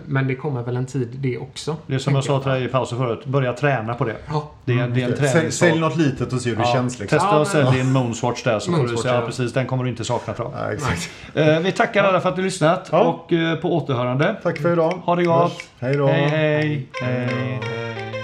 [0.07, 1.77] men det kommer väl en tid det också.
[1.87, 4.17] Det är som jag sa till dig i pausen förut, börja träna på det.
[4.29, 4.51] Ja.
[4.65, 5.69] Det är, det är en Sälj, träningssak.
[5.69, 6.99] sälj något litet och se hur det Ja, känns.
[6.99, 7.19] Liksom.
[7.19, 9.09] Testa Ja, att sälja din Moonswatch där så får du se.
[9.09, 10.73] Ja, precis, den kommer du inte sakna tror jag.
[10.73, 11.11] Exakt.
[11.35, 13.01] Eh, Vi tackar alla för att du lyssnat Ja.
[13.01, 14.37] och eh, på återhörande.
[14.43, 14.91] Tack för idag.
[15.05, 15.61] Ha det gott.
[15.81, 16.07] Hej då.
[16.07, 16.87] Hej hej.
[17.03, 18.20] hej.